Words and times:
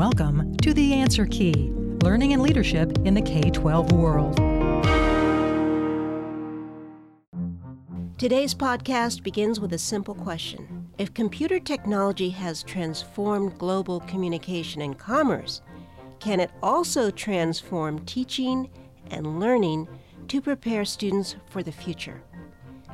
Welcome 0.00 0.56
to 0.62 0.72
The 0.72 0.94
Answer 0.94 1.26
Key 1.26 1.72
Learning 2.02 2.32
and 2.32 2.40
Leadership 2.40 2.96
in 3.04 3.12
the 3.12 3.20
K 3.20 3.50
12 3.50 3.92
World. 3.92 4.34
Today's 8.16 8.54
podcast 8.54 9.22
begins 9.22 9.60
with 9.60 9.74
a 9.74 9.78
simple 9.78 10.14
question. 10.14 10.88
If 10.96 11.12
computer 11.12 11.60
technology 11.60 12.30
has 12.30 12.62
transformed 12.62 13.58
global 13.58 14.00
communication 14.00 14.80
and 14.80 14.98
commerce, 14.98 15.60
can 16.18 16.40
it 16.40 16.50
also 16.62 17.10
transform 17.10 17.98
teaching 18.06 18.70
and 19.10 19.38
learning 19.38 19.86
to 20.28 20.40
prepare 20.40 20.86
students 20.86 21.36
for 21.50 21.62
the 21.62 21.72
future? 21.72 22.22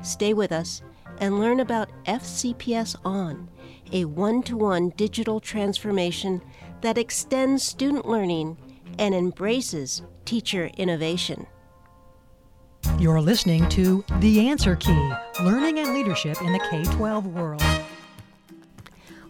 Stay 0.02 0.34
with 0.34 0.50
us 0.50 0.82
and 1.20 1.38
learn 1.38 1.60
about 1.60 1.88
FCPS 2.06 2.96
On, 3.04 3.48
a 3.92 4.06
one 4.06 4.42
to 4.42 4.56
one 4.56 4.90
digital 4.96 5.38
transformation 5.38 6.42
that 6.86 6.98
extends 6.98 7.64
student 7.64 8.06
learning 8.06 8.56
and 9.00 9.12
embraces 9.12 10.02
teacher 10.24 10.70
innovation. 10.76 11.44
You're 13.00 13.20
listening 13.20 13.68
to 13.70 14.04
The 14.20 14.48
Answer 14.48 14.76
Key 14.76 15.12
Learning 15.42 15.80
and 15.80 15.92
Leadership 15.94 16.40
in 16.40 16.52
the 16.52 16.60
K 16.70 16.84
12 16.84 17.26
World. 17.26 17.64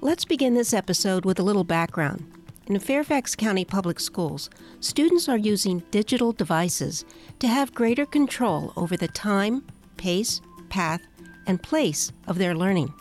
Let's 0.03 0.27
begin 0.27 0.53
this 0.53 0.75
episode 0.75 1.25
with 1.25 1.39
a 1.39 1.43
little 1.43 1.65
background. 1.65 2.31
In 2.67 2.79
Fairfax 2.79 3.35
County 3.35 3.65
Public 3.65 4.01
Schools, 4.01 4.51
students 4.81 5.27
are 5.27 5.39
using 5.39 5.83
digital 5.91 6.33
devices 6.33 7.07
to 7.39 7.49
have 7.49 7.75
greater 7.75 8.05
control 8.05 8.75
over 8.77 8.99
the 8.99 9.09
time, 9.09 9.65
pace, 9.97 10.43
path, 10.69 11.01
and 11.47 11.63
place 11.63 12.13
of 12.27 12.37
their 12.37 12.55
learning. 12.55 12.93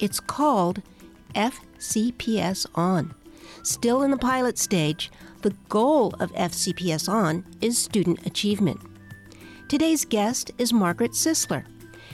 It's 0.00 0.18
called 0.18 0.82
FCPS 1.36 2.66
On. 2.74 3.14
Still 3.62 4.02
in 4.02 4.10
the 4.10 4.16
pilot 4.16 4.58
stage, 4.58 5.10
the 5.42 5.54
goal 5.68 6.14
of 6.20 6.32
FCPS 6.32 7.08
On 7.08 7.44
is 7.60 7.78
student 7.78 8.26
achievement. 8.26 8.80
Today's 9.68 10.04
guest 10.04 10.50
is 10.58 10.72
Margaret 10.72 11.12
Sisler. 11.12 11.64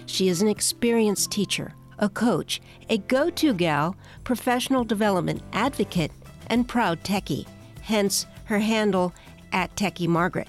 She 0.06 0.28
is 0.28 0.42
an 0.42 0.48
experienced 0.48 1.30
teacher, 1.30 1.72
a 1.98 2.08
coach, 2.08 2.60
a 2.90 2.98
go 2.98 3.30
to 3.30 3.54
gal, 3.54 3.96
professional 4.24 4.84
development 4.84 5.42
advocate, 5.52 6.10
and 6.48 6.68
proud 6.68 7.02
techie, 7.04 7.46
hence 7.82 8.26
her 8.44 8.58
handle 8.58 9.14
at 9.52 9.74
Techie 9.76 10.08
Margaret. 10.08 10.48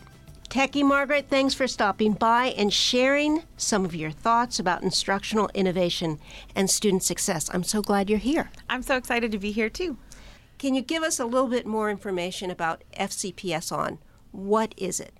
Techie 0.49 0.85
Margaret, 0.85 1.27
thanks 1.29 1.53
for 1.53 1.67
stopping 1.67 2.13
by 2.13 2.47
and 2.57 2.71
sharing 2.71 3.43
some 3.57 3.83
of 3.83 3.95
your 3.95 4.11
thoughts 4.11 4.59
about 4.59 4.83
instructional 4.83 5.49
innovation 5.53 6.17
and 6.55 6.69
student 6.69 7.03
success. 7.03 7.49
I'm 7.53 7.63
so 7.63 7.81
glad 7.81 8.09
you're 8.09 8.19
here. 8.19 8.49
I'm 8.69 8.81
so 8.81 8.95
excited 8.95 9.31
to 9.31 9.37
be 9.37 9.51
here 9.51 9.69
too. 9.69 9.97
Can 10.57 10.73
you 10.73 10.81
give 10.81 11.03
us 11.03 11.19
a 11.19 11.25
little 11.25 11.49
bit 11.49 11.65
more 11.65 11.89
information 11.89 12.49
about 12.49 12.83
FCPS 12.97 13.71
On? 13.71 13.99
What 14.31 14.73
is 14.77 14.99
it? 14.99 15.13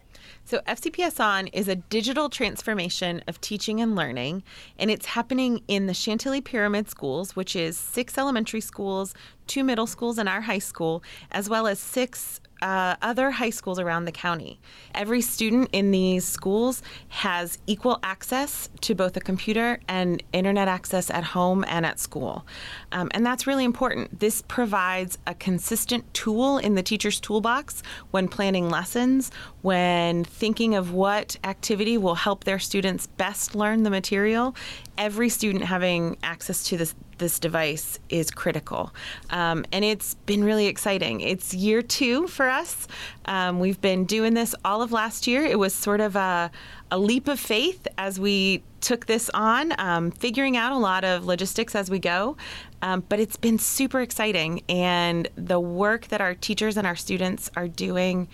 So, 0.44 0.60
FCPS 0.68 1.20
On 1.20 1.48
is 1.48 1.68
a 1.68 1.76
digital 1.76 2.30
transformation 2.30 3.22
of 3.28 3.42
teaching 3.42 3.82
and 3.82 3.96
learning, 3.96 4.44
and 4.80 4.90
it's 4.90 5.08
happening 5.08 5.62
in 5.68 5.88
the 5.88 5.94
Chantilly 5.94 6.42
Pyramid 6.42 6.90
Schools, 6.90 7.36
which 7.36 7.56
is 7.56 7.78
six 7.78 8.18
elementary 8.18 8.62
schools, 8.62 9.14
two 9.48 9.64
middle 9.64 9.88
schools, 9.88 10.18
and 10.18 10.30
our 10.30 10.42
high 10.42 10.60
school, 10.60 11.04
as 11.32 11.50
well 11.50 11.68
as 11.68 11.80
six 11.80 12.42
uh, 12.62 12.96
other 13.02 13.32
high 13.32 13.50
schools 13.50 13.80
around 13.80 14.06
the 14.06 14.12
county. 14.12 14.60
Every 14.94 15.22
student 15.22 15.70
in 15.72 15.92
these 15.92 16.26
schools 16.26 16.82
has 17.10 17.58
equal 17.68 18.00
access 18.02 18.70
to 18.82 18.96
both 18.96 19.16
a 19.18 19.20
computer 19.20 19.80
and 19.88 20.24
internet 20.32 20.68
access 20.68 21.10
at 21.10 21.24
home 21.24 21.66
and 21.68 21.86
at 21.86 22.00
school. 22.00 22.46
Um, 22.92 23.10
and 23.14 23.26
that's 23.26 23.46
really 23.46 23.66
important. 23.66 24.20
This 24.20 24.42
provides 24.48 25.18
a 25.28 25.34
consistent 25.34 26.12
tool 26.14 26.58
in 26.58 26.76
the 26.76 26.84
teacher's 26.84 27.20
toolbox 27.20 27.84
when 28.12 28.28
planning 28.28 28.70
lessons, 28.70 29.32
when 29.62 30.24
thinking 30.24 30.76
of 30.76 30.94
what 30.94 31.38
activity 31.44 31.98
will 31.98 32.16
help 32.16 32.46
their 32.46 32.60
students 32.60 33.08
best 33.08 33.56
learn 33.56 33.84
the 33.84 33.90
material. 33.90 34.56
Every 34.98 35.30
student 35.30 35.66
having 35.66 36.18
access 36.24 36.64
to 36.70 36.78
this 36.78 36.96
this 37.18 37.40
device 37.40 38.00
is 38.10 38.32
critical. 38.32 38.94
Um, 39.30 39.66
and 39.72 39.86
it's 39.86 40.16
been 40.26 40.44
really 40.44 40.68
exciting. 40.68 41.22
It's 41.22 41.54
year 41.54 41.82
two 41.82 42.28
for 42.28 42.50
us. 42.50 42.88
Um, 43.26 43.60
we've 43.60 43.80
been 43.82 44.06
doing 44.06 44.34
this 44.34 44.56
all 44.64 44.82
of 44.82 44.92
last 44.92 45.28
year. 45.28 45.44
It 45.46 45.60
was 45.60 45.74
sort 45.74 46.02
of 46.02 46.16
a, 46.16 46.52
a 46.92 46.98
leap 46.98 47.28
of 47.28 47.40
faith 47.40 47.88
as 47.98 48.20
we 48.20 48.64
took 48.82 49.06
this 49.08 49.30
on, 49.34 49.74
um, 49.80 50.12
figuring 50.12 50.58
out 50.58 50.72
a 50.72 50.78
lot 50.78 51.04
of 51.04 51.26
logistics 51.26 51.74
as 51.76 51.90
we 51.90 52.00
go. 52.00 52.38
Um, 52.82 53.04
but 53.10 53.20
it's 53.20 53.38
been 53.38 53.58
super 53.58 54.02
exciting. 54.02 54.62
And 54.70 55.28
the 55.36 55.60
work 55.60 56.08
that 56.10 56.22
our 56.22 56.36
teachers 56.36 56.78
and 56.78 56.86
our 56.86 56.96
students 56.96 57.50
are 57.56 57.68
doing 57.68 58.28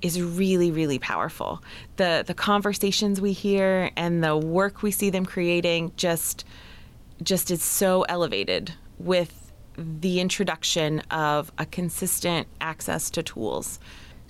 is 0.00 0.22
really 0.22 0.70
really 0.70 0.98
powerful 1.00 1.60
the 1.96 2.22
the 2.24 2.34
conversations 2.34 3.20
we 3.20 3.32
hear 3.32 3.90
and 3.96 4.22
the 4.22 4.36
work 4.36 4.80
we 4.80 4.92
see 4.92 5.10
them 5.10 5.26
creating 5.26 5.90
just 5.96 6.44
just 7.22 7.50
is 7.50 7.62
so 7.62 8.02
elevated 8.02 8.72
with 8.98 9.52
the 9.76 10.20
introduction 10.20 11.00
of 11.10 11.52
a 11.58 11.64
consistent 11.64 12.48
access 12.60 13.10
to 13.10 13.22
tools. 13.22 13.78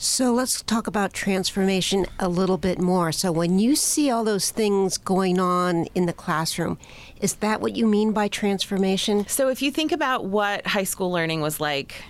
So 0.01 0.33
let's 0.33 0.63
talk 0.63 0.87
about 0.87 1.13
transformation 1.13 2.07
a 2.21 2.29
little 2.29 2.57
bit 2.57 2.79
more. 2.79 3.11
So, 3.11 3.33
when 3.33 3.59
you 3.59 3.75
see 3.75 4.13
all 4.13 4.23
those 4.23 4.53
things 4.53 4.97
going 4.97 5.41
on 5.41 5.87
in 5.97 6.07
the 6.07 6.13
classroom, 6.13 6.79
is 7.21 7.35
that 7.37 7.61
what 7.61 7.75
you 7.75 7.85
mean 7.85 8.13
by 8.13 8.29
transformation? 8.29 9.27
So, 9.27 9.49
if 9.49 9.61
you 9.61 9.73
think 9.73 9.91
about 9.91 10.27
what 10.27 10.65
high 10.69 10.85
school 10.85 11.11
learning 11.11 11.41
was 11.41 11.59
like 11.59 12.05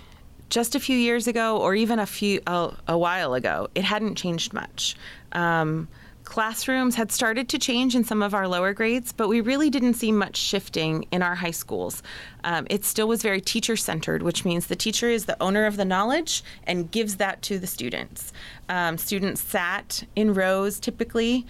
just 0.50 0.74
a 0.74 0.80
few 0.80 0.98
years 0.98 1.26
ago, 1.26 1.56
or 1.56 1.74
even 1.74 1.98
a 1.98 2.04
few 2.04 2.42
a, 2.46 2.74
a 2.88 2.98
while 2.98 3.32
ago, 3.32 3.68
it 3.74 3.84
hadn't 3.84 4.16
changed 4.16 4.52
much. 4.52 4.94
Um, 5.32 5.88
classrooms 6.28 6.94
had 6.94 7.10
started 7.10 7.48
to 7.48 7.58
change 7.58 7.96
in 7.96 8.04
some 8.04 8.20
of 8.20 8.34
our 8.34 8.46
lower 8.46 8.74
grades, 8.74 9.12
but 9.12 9.28
we 9.28 9.40
really 9.40 9.70
didn't 9.70 9.94
see 9.94 10.12
much 10.12 10.36
shifting 10.36 11.06
in 11.10 11.22
our 11.22 11.34
high 11.34 11.50
schools. 11.50 12.02
Um, 12.44 12.66
it 12.70 12.84
still 12.84 13.08
was 13.08 13.22
very 13.22 13.40
teacher 13.40 13.76
centered, 13.76 14.22
which 14.22 14.44
means 14.44 14.66
the 14.66 14.76
teacher 14.76 15.08
is 15.08 15.26
the 15.26 15.40
owner 15.42 15.66
of 15.66 15.76
the 15.76 15.84
knowledge 15.84 16.42
and 16.64 16.90
gives 16.90 17.16
that 17.16 17.42
to 17.42 17.58
the 17.58 17.66
students. 17.66 18.32
Um, 18.68 18.98
students 18.98 19.40
sat 19.40 20.04
in 20.14 20.34
rows 20.34 20.78
typically. 20.78 21.46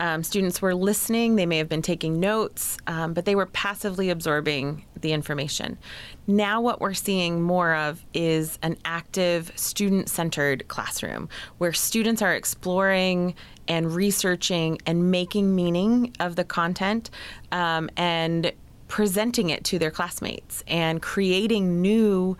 Um, 0.00 0.24
students 0.24 0.60
were 0.60 0.74
listening, 0.74 1.36
they 1.36 1.46
may 1.46 1.58
have 1.58 1.68
been 1.68 1.82
taking 1.82 2.18
notes, 2.18 2.76
um, 2.86 3.12
but 3.12 3.24
they 3.24 3.36
were 3.36 3.46
passively 3.46 4.10
absorbing 4.10 4.84
the 5.00 5.12
information. 5.12 5.78
Now, 6.26 6.60
what 6.60 6.80
we're 6.80 6.94
seeing 6.94 7.42
more 7.42 7.74
of 7.74 8.04
is 8.14 8.58
an 8.62 8.78
active, 8.84 9.52
student 9.54 10.08
centered 10.08 10.66
classroom 10.68 11.28
where 11.58 11.72
students 11.72 12.22
are 12.22 12.34
exploring 12.34 13.34
and 13.68 13.94
researching 13.94 14.78
and 14.86 15.10
making 15.10 15.54
meaning 15.54 16.14
of 16.18 16.36
the 16.36 16.44
content 16.44 17.10
um, 17.52 17.88
and 17.96 18.52
presenting 18.92 19.48
it 19.48 19.64
to 19.64 19.78
their 19.78 19.90
classmates 19.90 20.62
and 20.66 21.00
creating 21.00 21.80
new 21.80 22.36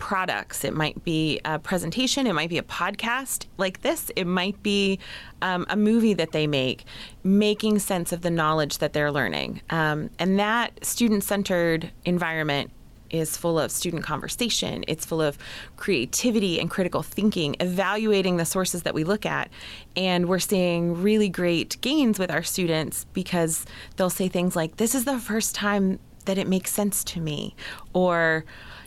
products. 0.00 0.64
It 0.64 0.74
might 0.74 1.04
be 1.04 1.40
a 1.44 1.60
presentation, 1.60 2.26
it 2.26 2.32
might 2.32 2.48
be 2.48 2.58
a 2.58 2.62
podcast 2.64 3.46
like 3.56 3.82
this, 3.82 4.10
it 4.16 4.26
might 4.26 4.60
be 4.64 4.98
um, 5.42 5.64
a 5.70 5.76
movie 5.76 6.12
that 6.14 6.32
they 6.32 6.48
make, 6.48 6.86
making 7.22 7.78
sense 7.78 8.10
of 8.10 8.22
the 8.22 8.30
knowledge 8.32 8.78
that 8.78 8.94
they're 8.94 9.12
learning. 9.12 9.62
Um, 9.70 10.10
and 10.18 10.40
that 10.40 10.84
student 10.84 11.22
centered 11.22 11.92
environment 12.04 12.72
is 13.10 13.36
full 13.36 13.58
of 13.58 13.70
student 13.70 14.04
conversation. 14.04 14.84
It's 14.88 15.04
full 15.04 15.20
of 15.20 15.38
creativity 15.76 16.60
and 16.60 16.70
critical 16.70 17.02
thinking, 17.02 17.56
evaluating 17.60 18.36
the 18.36 18.44
sources 18.44 18.82
that 18.82 18.94
we 18.94 19.04
look 19.04 19.26
at. 19.26 19.50
And 19.96 20.28
we're 20.28 20.38
seeing 20.38 21.02
really 21.02 21.28
great 21.28 21.80
gains 21.80 22.18
with 22.18 22.30
our 22.30 22.42
students 22.42 23.06
because 23.12 23.66
they'll 23.96 24.10
say 24.10 24.28
things 24.28 24.56
like, 24.56 24.76
This 24.76 24.94
is 24.94 25.04
the 25.04 25.18
first 25.18 25.54
time 25.54 25.98
that 26.26 26.38
it 26.38 26.46
makes 26.46 26.70
sense 26.70 27.02
to 27.04 27.20
me. 27.20 27.54
Or, 27.92 28.44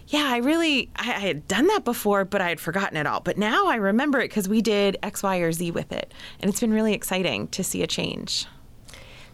yeah, 0.07 0.27
I 0.27 0.37
really, 0.37 0.89
I, 0.95 1.13
I, 1.13 1.19
had 1.19 1.47
done 1.47 1.67
that 1.67 1.83
before, 1.83 2.25
but 2.25 2.41
I 2.41 2.49
had 2.49 2.59
forgotten 2.59 2.97
it 2.97 3.07
all. 3.07 3.19
But 3.19 3.37
now 3.37 3.67
I 3.67 3.75
remember 3.75 4.19
it 4.19 4.29
because 4.29 4.47
we 4.47 4.61
did 4.61 4.97
X, 5.03 5.23
Y, 5.23 5.37
or 5.37 5.51
Z 5.51 5.71
with 5.71 5.91
it. 5.91 6.13
And 6.39 6.49
it's 6.49 6.59
been 6.59 6.73
really 6.73 6.93
exciting 6.93 7.47
to 7.49 7.63
see 7.63 7.81
a 7.81 7.87
change. 7.87 8.47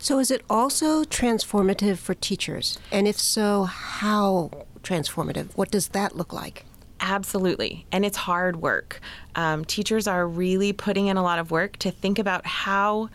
So, 0.01 0.17
is 0.19 0.31
it 0.31 0.43
also 0.49 1.03
transformative 1.03 1.97
for 1.97 2.13
teachers? 2.13 2.79
And 2.89 3.05
if 3.05 3.19
so, 3.19 3.65
how 3.65 4.49
transformative? 4.83 5.55
What 5.55 5.71
does 5.71 5.89
that 5.89 6.15
look 6.15 6.33
like? 6.33 6.65
Absolutely. 6.99 7.85
And 7.91 8.05
it's 8.05 8.17
hard 8.17 8.61
work. 8.61 8.99
Um, 9.35 9.63
teachers 9.63 10.07
are 10.07 10.27
really 10.27 10.73
putting 10.73 11.07
in 11.07 11.17
a 11.17 11.23
lot 11.23 11.39
of 11.39 11.51
work 11.51 11.77
to 11.77 11.91
think 11.91 12.19
about 12.19 12.45
how 12.45 13.09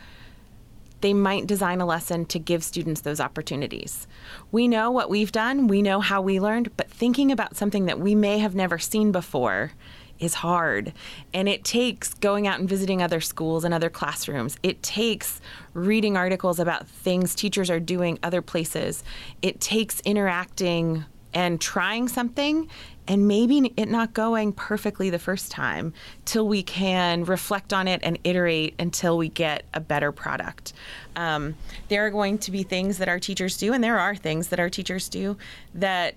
they 1.02 1.12
might 1.12 1.46
design 1.46 1.82
a 1.82 1.86
lesson 1.86 2.24
to 2.24 2.38
give 2.38 2.64
students 2.64 3.02
those 3.02 3.20
opportunities. 3.20 4.06
We 4.50 4.68
know 4.68 4.90
what 4.90 5.10
we've 5.10 5.32
done, 5.32 5.68
we 5.68 5.82
know 5.82 6.00
how 6.00 6.22
we 6.22 6.40
learned, 6.40 6.74
but 6.78 6.90
thinking 6.90 7.30
about 7.30 7.56
something 7.56 7.84
that 7.84 8.00
we 8.00 8.14
may 8.14 8.38
have 8.38 8.54
never 8.54 8.78
seen 8.78 9.12
before 9.12 9.72
is 10.18 10.34
hard. 10.34 10.94
And 11.34 11.46
it 11.46 11.62
takes 11.62 12.14
going 12.14 12.46
out 12.46 12.58
and 12.58 12.66
visiting 12.66 13.02
other 13.02 13.20
schools 13.20 13.64
and 13.64 13.74
other 13.74 13.90
classrooms. 13.90 14.56
It 14.62 14.82
takes 14.82 15.42
reading 15.74 16.16
articles 16.16 16.58
about 16.58 16.88
things 16.88 17.34
teachers 17.34 17.68
are 17.68 17.80
doing 17.80 18.18
other 18.22 18.40
places. 18.40 19.04
It 19.42 19.60
takes 19.60 20.00
interacting 20.00 21.04
and 21.34 21.60
trying 21.60 22.08
something 22.08 22.68
and 23.06 23.28
maybe 23.28 23.72
it 23.76 23.88
not 23.88 24.14
going 24.14 24.52
perfectly 24.52 25.10
the 25.10 25.18
first 25.18 25.50
time 25.50 25.92
till 26.24 26.48
we 26.48 26.62
can 26.62 27.24
reflect 27.24 27.72
on 27.72 27.86
it 27.86 28.00
and 28.02 28.18
iterate 28.24 28.74
until 28.78 29.18
we 29.18 29.28
get 29.28 29.64
a 29.74 29.80
better 29.80 30.10
product. 30.10 30.72
Um, 31.16 31.54
there 31.88 32.06
are 32.06 32.10
going 32.10 32.38
to 32.38 32.50
be 32.50 32.62
things 32.62 32.98
that 32.98 33.08
our 33.08 33.18
teachers 33.18 33.56
do, 33.58 33.72
and 33.72 33.84
there 33.84 33.98
are 33.98 34.16
things 34.16 34.48
that 34.48 34.58
our 34.58 34.70
teachers 34.70 35.08
do 35.08 35.36
that 35.74 36.14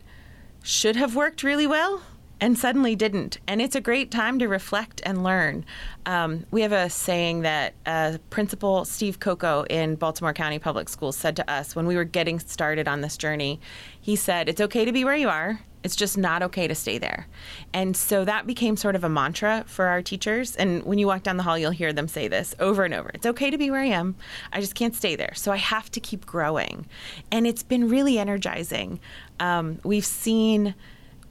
should 0.63 0.95
have 0.95 1.15
worked 1.15 1.43
really 1.43 1.67
well 1.67 2.01
and 2.39 2.57
suddenly 2.57 2.95
didn't. 2.95 3.39
And 3.47 3.61
it's 3.61 3.75
a 3.75 3.81
great 3.81 4.11
time 4.11 4.37
to 4.39 4.47
reflect 4.47 5.01
and 5.03 5.23
learn. 5.23 5.65
Um, 6.05 6.45
we 6.51 6.61
have 6.61 6.71
a 6.71 6.89
saying 6.89 7.41
that 7.41 7.73
uh, 7.85 8.17
Principal 8.29 8.85
Steve 8.85 9.19
Coco 9.19 9.63
in 9.69 9.95
Baltimore 9.95 10.33
County 10.33 10.59
Public 10.59 10.87
Schools 10.87 11.17
said 11.17 11.35
to 11.37 11.51
us 11.51 11.75
when 11.75 11.87
we 11.87 11.95
were 11.95 12.03
getting 12.03 12.39
started 12.39 12.87
on 12.87 13.01
this 13.01 13.17
journey. 13.17 13.59
He 14.07 14.15
said, 14.15 14.47
It's 14.47 14.61
okay 14.61 14.85
to 14.85 14.93
be 14.93 15.03
where 15.03 15.17
you 15.17 15.27
are. 15.27 15.59
It's 15.83 15.93
just 15.93 16.17
not 16.17 16.41
okay 16.41 16.65
to 16.65 16.73
stay 16.73 16.97
there. 16.97 17.27
And 17.73 17.95
so 17.95 18.23
that 18.23 18.47
became 18.47 18.77
sort 18.77 18.95
of 18.95 19.03
a 19.03 19.09
mantra 19.09 19.65
for 19.67 19.87
our 19.87 20.01
teachers. 20.01 20.55
And 20.55 20.83
when 20.83 20.97
you 20.97 21.07
walk 21.07 21.23
down 21.23 21.35
the 21.35 21.43
hall, 21.43 21.57
you'll 21.57 21.71
hear 21.71 21.91
them 21.91 22.07
say 22.07 22.29
this 22.29 22.55
over 22.57 22.85
and 22.85 22.93
over 22.93 23.11
It's 23.13 23.25
okay 23.25 23.49
to 23.49 23.57
be 23.57 23.69
where 23.69 23.81
I 23.81 23.87
am. 23.87 24.15
I 24.53 24.61
just 24.61 24.75
can't 24.75 24.95
stay 24.95 25.17
there. 25.17 25.33
So 25.35 25.51
I 25.51 25.57
have 25.57 25.91
to 25.91 25.99
keep 25.99 26.25
growing. 26.25 26.85
And 27.33 27.45
it's 27.45 27.63
been 27.63 27.89
really 27.89 28.17
energizing. 28.17 29.01
Um, 29.41 29.79
we've 29.83 30.05
seen 30.05 30.73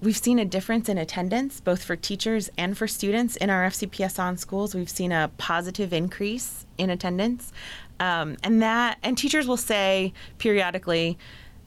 We've 0.03 0.15
seen 0.15 0.39
a 0.39 0.45
difference 0.45 0.91
in 0.91 0.99
attendance, 0.99 1.63
both 1.63 1.83
for 1.83 1.97
teachers 1.97 2.51
and 2.59 2.77
for 2.77 2.87
students 2.87 3.37
in 3.37 3.49
our 3.49 3.67
FCPS 3.67 4.19
on 4.19 4.37
schools. 4.37 4.75
We've 4.75 4.91
seen 4.91 5.13
a 5.13 5.31
positive 5.39 5.95
increase 5.95 6.67
in 6.77 6.91
attendance. 6.91 7.51
Um, 7.99 8.37
and 8.45 8.61
that, 8.61 8.99
and 9.03 9.17
teachers 9.17 9.49
will 9.49 9.57
say 9.57 10.13
periodically, 10.37 11.17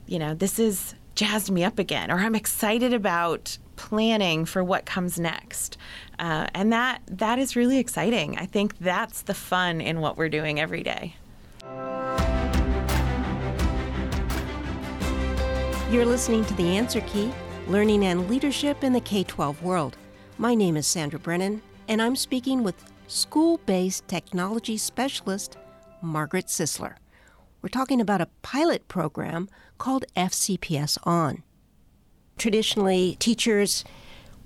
you 0.06 0.20
know, 0.20 0.36
this 0.36 0.60
is 0.60 0.94
jazzed 1.20 1.52
me 1.52 1.66
up 1.66 1.78
again, 1.78 2.10
or 2.10 2.16
I'm 2.16 2.34
excited 2.34 2.94
about 2.94 3.58
planning 3.76 4.46
for 4.46 4.64
what 4.64 4.86
comes 4.86 5.20
next. 5.20 5.78
Uh, 6.18 6.48
and 6.54 6.72
that 6.72 7.02
that 7.08 7.38
is 7.38 7.58
really 7.58 7.78
exciting. 7.78 8.38
I 8.38 8.46
think 8.46 8.78
that's 8.78 9.24
the 9.24 9.34
fun 9.34 9.82
in 9.82 10.00
what 10.00 10.16
we're 10.16 10.30
doing 10.30 10.62
every 10.62 10.82
day. 10.82 11.18
You're 15.92 16.06
listening 16.06 16.46
to 16.46 16.54
The 16.54 16.78
Answer 16.78 17.02
Key 17.02 17.34
Learning 17.68 18.06
and 18.06 18.30
Leadership 18.30 18.82
in 18.82 18.94
the 18.94 19.02
K 19.02 19.26
12 19.26 19.62
World. 19.62 19.98
My 20.38 20.56
name 20.56 20.78
is 20.78 20.88
Sandra 20.88 21.20
Brennan, 21.20 21.62
and 21.90 22.02
I'm 22.02 22.16
speaking 22.16 22.64
with 22.64 22.82
school 23.08 23.60
based 23.66 24.08
technology 24.08 24.78
specialist 24.78 25.58
Margaret 26.02 26.46
Sisler. 26.46 26.96
We're 27.62 27.68
talking 27.68 28.00
about 28.00 28.22
a 28.22 28.30
pilot 28.42 28.88
program 28.88 29.50
called 29.80 30.06
FCPS 30.16 30.98
On. 31.04 31.42
Traditionally, 32.38 33.18
teachers 33.20 33.84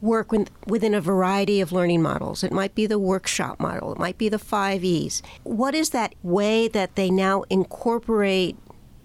work 0.01 0.31
within 0.67 0.93
a 0.93 1.01
variety 1.01 1.61
of 1.61 1.71
learning 1.71 2.01
models. 2.01 2.43
It 2.43 2.51
might 2.51 2.75
be 2.75 2.85
the 2.85 2.99
workshop 2.99 3.59
model, 3.59 3.93
it 3.93 3.99
might 3.99 4.17
be 4.17 4.29
the 4.29 4.39
five 4.39 4.83
E's. 4.83 5.21
What 5.43 5.75
is 5.75 5.91
that 5.91 6.13
way 6.23 6.67
that 6.69 6.95
they 6.95 7.09
now 7.09 7.43
incorporate 7.49 8.57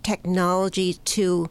technology 0.02 0.94
to 0.94 1.48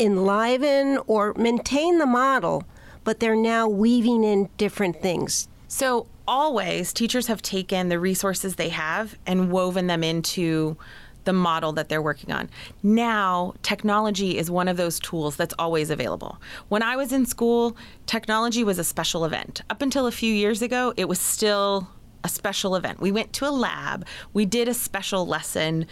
enliven 0.00 0.98
or 1.06 1.34
maintain 1.34 1.98
the 1.98 2.06
model, 2.06 2.64
but 3.04 3.20
they're 3.20 3.36
now 3.36 3.68
weaving 3.68 4.24
in 4.24 4.48
different 4.56 5.00
things. 5.00 5.48
So, 5.68 6.06
always, 6.26 6.92
teachers 6.92 7.26
have 7.26 7.42
taken 7.42 7.90
the 7.90 7.98
resources 7.98 8.56
they 8.56 8.70
have 8.70 9.16
and 9.26 9.52
woven 9.52 9.86
them 9.86 10.02
into 10.02 10.76
the 11.24 11.32
model 11.32 11.72
that 11.72 11.88
they're 11.88 12.02
working 12.02 12.32
on. 12.32 12.48
Now, 12.82 13.54
technology 13.62 14.38
is 14.38 14.50
one 14.50 14.68
of 14.68 14.76
those 14.76 14.98
tools 15.00 15.36
that's 15.36 15.54
always 15.58 15.90
available. 15.90 16.40
When 16.68 16.82
I 16.82 16.96
was 16.96 17.12
in 17.12 17.26
school, 17.26 17.76
technology 18.06 18.64
was 18.64 18.78
a 18.78 18.84
special 18.84 19.24
event. 19.24 19.62
Up 19.70 19.82
until 19.82 20.06
a 20.06 20.12
few 20.12 20.32
years 20.32 20.62
ago, 20.62 20.92
it 20.96 21.08
was 21.08 21.20
still 21.20 21.88
a 22.22 22.28
special 22.28 22.74
event. 22.76 23.00
We 23.00 23.12
went 23.12 23.32
to 23.34 23.46
a 23.46 23.50
lab, 23.50 24.06
we 24.32 24.46
did 24.46 24.68
a 24.68 24.74
special 24.74 25.26
lesson 25.26 25.86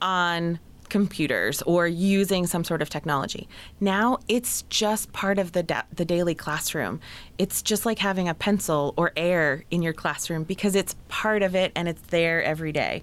on 0.00 0.58
computers 0.88 1.62
or 1.62 1.86
using 1.86 2.46
some 2.46 2.64
sort 2.64 2.82
of 2.82 2.90
technology. 2.90 3.48
Now 3.80 4.18
it's 4.28 4.62
just 4.62 5.12
part 5.12 5.38
of 5.38 5.52
the 5.52 5.62
da- 5.62 5.82
the 5.94 6.04
daily 6.04 6.34
classroom. 6.34 7.00
It's 7.38 7.62
just 7.62 7.86
like 7.86 7.98
having 7.98 8.28
a 8.28 8.34
pencil 8.34 8.94
or 8.96 9.12
air 9.16 9.64
in 9.70 9.82
your 9.82 9.92
classroom 9.92 10.44
because 10.44 10.74
it's 10.74 10.96
part 11.08 11.42
of 11.42 11.54
it 11.54 11.72
and 11.74 11.88
it's 11.88 12.02
there 12.08 12.42
every 12.42 12.72
day. 12.72 13.02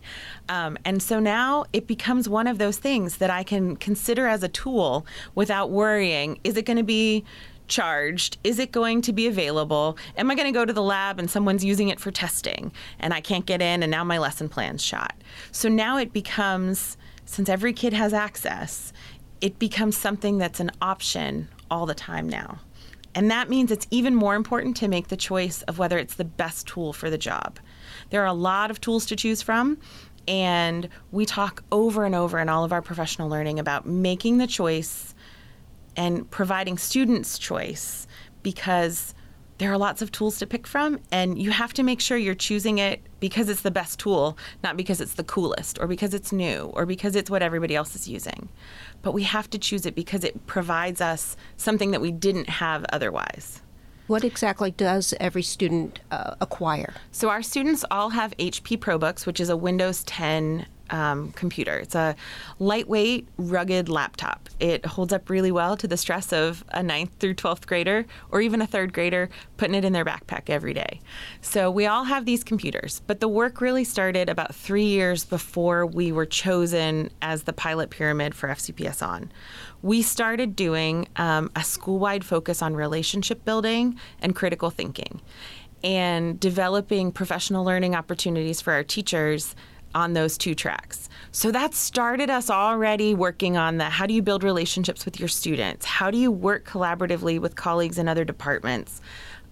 Um, 0.49 0.77
and 0.85 1.01
so 1.01 1.19
now 1.19 1.65
it 1.73 1.87
becomes 1.87 2.27
one 2.27 2.47
of 2.47 2.57
those 2.57 2.77
things 2.77 3.17
that 3.17 3.29
I 3.29 3.43
can 3.43 3.75
consider 3.75 4.27
as 4.27 4.43
a 4.43 4.49
tool 4.49 5.05
without 5.35 5.69
worrying: 5.71 6.39
is 6.43 6.57
it 6.57 6.65
going 6.65 6.77
to 6.77 6.83
be 6.83 7.23
charged? 7.67 8.37
Is 8.43 8.59
it 8.59 8.71
going 8.71 9.01
to 9.03 9.13
be 9.13 9.27
available? 9.27 9.97
Am 10.17 10.29
I 10.29 10.35
going 10.35 10.47
to 10.47 10.57
go 10.57 10.65
to 10.65 10.73
the 10.73 10.81
lab 10.81 11.19
and 11.19 11.29
someone's 11.29 11.63
using 11.63 11.89
it 11.89 11.99
for 11.99 12.11
testing 12.11 12.71
and 12.99 13.13
I 13.13 13.21
can't 13.21 13.45
get 13.45 13.61
in 13.61 13.83
and 13.83 13.91
now 13.91 14.03
my 14.03 14.17
lesson 14.17 14.49
plan's 14.49 14.83
shot? 14.83 15.15
So 15.51 15.69
now 15.69 15.97
it 15.97 16.13
becomes 16.13 16.97
since 17.25 17.49
every 17.49 17.73
kid 17.73 17.93
has 17.93 18.13
access, 18.13 18.93
it 19.41 19.59
becomes 19.59 19.97
something 19.97 20.37
that's 20.37 20.59
an 20.59 20.71
option 20.81 21.49
all 21.69 21.85
the 21.85 21.95
time 21.95 22.29
now. 22.29 22.59
And 23.13 23.31
that 23.31 23.49
means 23.49 23.71
it's 23.71 23.87
even 23.91 24.13
more 24.13 24.35
important 24.35 24.75
to 24.77 24.87
make 24.87 25.07
the 25.07 25.17
choice 25.17 25.61
of 25.63 25.79
whether 25.79 25.97
it's 25.97 26.15
the 26.15 26.25
best 26.25 26.67
tool 26.67 26.93
for 26.93 27.09
the 27.09 27.17
job. 27.17 27.59
There 28.09 28.21
are 28.21 28.27
a 28.27 28.33
lot 28.33 28.71
of 28.71 28.81
tools 28.81 29.05
to 29.07 29.15
choose 29.15 29.41
from, 29.41 29.77
and 30.27 30.89
we 31.11 31.25
talk 31.25 31.63
over 31.71 32.03
and 32.03 32.13
over 32.13 32.39
in 32.39 32.49
all 32.49 32.63
of 32.63 32.73
our 32.73 32.81
professional 32.81 33.29
learning 33.29 33.57
about 33.57 33.85
making 33.85 34.37
the 34.37 34.47
choice 34.47 35.15
and 35.95 36.29
providing 36.29 36.77
students 36.77 37.39
choice 37.39 38.05
because 38.43 39.13
there 39.57 39.71
are 39.71 39.77
lots 39.77 40.01
of 40.01 40.11
tools 40.11 40.37
to 40.39 40.47
pick 40.47 40.67
from, 40.67 40.99
and 41.11 41.41
you 41.41 41.51
have 41.51 41.73
to 41.73 41.83
make 41.83 42.01
sure 42.01 42.17
you're 42.17 42.35
choosing 42.35 42.77
it 42.77 43.01
because 43.19 43.47
it's 43.47 43.61
the 43.61 43.71
best 43.71 43.99
tool, 43.99 44.37
not 44.63 44.75
because 44.75 44.99
it's 44.99 45.13
the 45.13 45.23
coolest 45.23 45.79
or 45.79 45.87
because 45.87 46.13
it's 46.13 46.31
new 46.31 46.71
or 46.73 46.85
because 46.85 47.15
it's 47.15 47.29
what 47.29 47.41
everybody 47.41 47.75
else 47.75 47.95
is 47.95 48.07
using. 48.07 48.49
But 49.01 49.13
we 49.13 49.23
have 49.23 49.49
to 49.51 49.57
choose 49.57 49.85
it 49.85 49.95
because 49.95 50.23
it 50.23 50.45
provides 50.45 50.99
us 50.99 51.37
something 51.55 51.91
that 51.91 52.01
we 52.01 52.11
didn't 52.11 52.49
have 52.49 52.85
otherwise. 52.91 53.61
What 54.07 54.23
exactly 54.23 54.71
does 54.71 55.13
every 55.19 55.41
student 55.41 55.99
uh, 56.11 56.35
acquire? 56.39 56.93
So, 57.11 57.29
our 57.29 57.41
students 57.41 57.83
all 57.89 58.11
have 58.11 58.37
HP 58.37 58.77
ProBooks, 58.77 59.25
which 59.25 59.39
is 59.39 59.49
a 59.49 59.57
Windows 59.57 60.03
10 60.03 60.67
um, 60.89 61.31
computer. 61.31 61.77
It's 61.77 61.95
a 61.95 62.15
lightweight, 62.59 63.27
rugged 63.37 63.89
laptop. 63.89 64.49
It 64.59 64.85
holds 64.85 65.11
up 65.13 65.29
really 65.29 65.51
well 65.51 65.75
to 65.77 65.87
the 65.87 65.97
stress 65.97 66.31
of 66.31 66.63
a 66.69 66.81
ninth 66.81 67.11
through 67.19 67.35
12th 67.35 67.65
grader 67.65 68.05
or 68.31 68.41
even 68.41 68.61
a 68.61 68.67
third 68.67 68.93
grader 68.93 69.29
putting 69.57 69.75
it 69.75 69.83
in 69.83 69.93
their 69.93 70.05
backpack 70.05 70.49
every 70.49 70.73
day. 70.73 71.01
So 71.41 71.69
we 71.69 71.85
all 71.85 72.03
have 72.05 72.25
these 72.25 72.43
computers, 72.43 73.01
but 73.07 73.19
the 73.19 73.27
work 73.27 73.61
really 73.61 73.83
started 73.83 74.29
about 74.29 74.55
three 74.55 74.85
years 74.85 75.25
before 75.25 75.85
we 75.85 76.11
were 76.11 76.25
chosen 76.25 77.09
as 77.21 77.43
the 77.43 77.53
pilot 77.53 77.89
pyramid 77.89 78.35
for 78.35 78.49
FCPS 78.49 79.05
On. 79.05 79.31
We 79.81 80.01
started 80.01 80.55
doing 80.55 81.07
um, 81.17 81.51
a 81.55 81.63
school 81.63 81.99
wide 81.99 82.23
focus 82.23 82.61
on 82.61 82.75
relationship 82.75 83.45
building 83.45 83.99
and 84.21 84.35
critical 84.35 84.69
thinking 84.69 85.21
and 85.83 86.39
developing 86.39 87.11
professional 87.11 87.63
learning 87.63 87.95
opportunities 87.95 88.59
for 88.59 88.73
our 88.73 88.83
teachers 88.83 89.55
on 89.95 90.13
those 90.13 90.37
two 90.37 90.53
tracks. 90.53 91.09
So 91.31 91.51
that 91.51 91.73
started 91.73 92.29
us 92.29 92.49
already 92.49 93.15
working 93.15 93.57
on 93.57 93.77
the 93.77 93.85
how 93.85 94.05
do 94.05 94.13
you 94.13 94.21
build 94.21 94.43
relationships 94.43 95.05
with 95.05 95.19
your 95.19 95.29
students? 95.29 95.85
How 95.85 96.11
do 96.11 96.17
you 96.17 96.31
work 96.31 96.65
collaboratively 96.65 97.39
with 97.39 97.55
colleagues 97.55 97.97
in 97.97 98.07
other 98.07 98.23
departments? 98.23 99.01